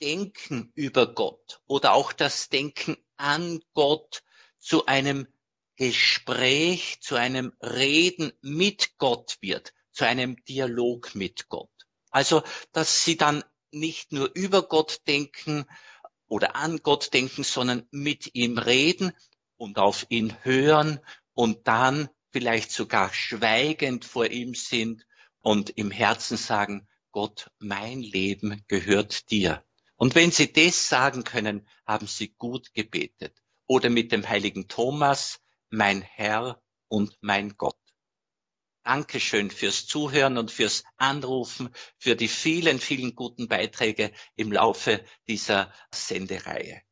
Denken 0.00 0.72
über 0.74 1.12
Gott 1.12 1.60
oder 1.66 1.92
auch 1.92 2.14
das 2.14 2.48
Denken 2.48 2.96
an 3.18 3.60
Gott 3.74 4.22
zu 4.58 4.86
einem 4.86 5.28
Gespräch, 5.80 6.98
zu 7.00 7.14
einem 7.14 7.54
Reden 7.62 8.34
mit 8.42 8.98
Gott 8.98 9.38
wird, 9.40 9.72
zu 9.92 10.04
einem 10.04 10.36
Dialog 10.44 11.14
mit 11.14 11.48
Gott. 11.48 11.70
Also, 12.10 12.42
dass 12.72 13.02
sie 13.02 13.16
dann 13.16 13.42
nicht 13.70 14.12
nur 14.12 14.30
über 14.34 14.68
Gott 14.68 15.00
denken 15.08 15.64
oder 16.26 16.54
an 16.54 16.82
Gott 16.82 17.14
denken, 17.14 17.44
sondern 17.44 17.88
mit 17.92 18.34
ihm 18.34 18.58
reden 18.58 19.12
und 19.56 19.78
auf 19.78 20.04
ihn 20.10 20.36
hören 20.42 21.00
und 21.32 21.66
dann 21.66 22.10
vielleicht 22.30 22.72
sogar 22.72 23.10
schweigend 23.14 24.04
vor 24.04 24.26
ihm 24.26 24.54
sind 24.54 25.06
und 25.40 25.70
im 25.70 25.90
Herzen 25.90 26.36
sagen, 26.36 26.88
Gott, 27.10 27.50
mein 27.58 28.02
Leben 28.02 28.64
gehört 28.68 29.30
dir. 29.30 29.64
Und 29.96 30.14
wenn 30.14 30.30
Sie 30.30 30.52
das 30.52 30.90
sagen 30.90 31.24
können, 31.24 31.66
haben 31.86 32.06
Sie 32.06 32.34
gut 32.36 32.74
gebetet. 32.74 33.34
Oder 33.66 33.88
mit 33.88 34.12
dem 34.12 34.28
heiligen 34.28 34.68
Thomas, 34.68 35.39
mein 35.70 36.02
Herr 36.02 36.60
und 36.88 37.16
mein 37.20 37.56
Gott. 37.56 37.76
Dankeschön 38.82 39.50
fürs 39.50 39.86
Zuhören 39.86 40.38
und 40.38 40.50
fürs 40.50 40.84
Anrufen, 40.96 41.70
für 41.98 42.16
die 42.16 42.28
vielen, 42.28 42.80
vielen 42.80 43.14
guten 43.14 43.46
Beiträge 43.46 44.12
im 44.36 44.52
Laufe 44.52 45.04
dieser 45.28 45.72
Sendereihe. 45.94 46.82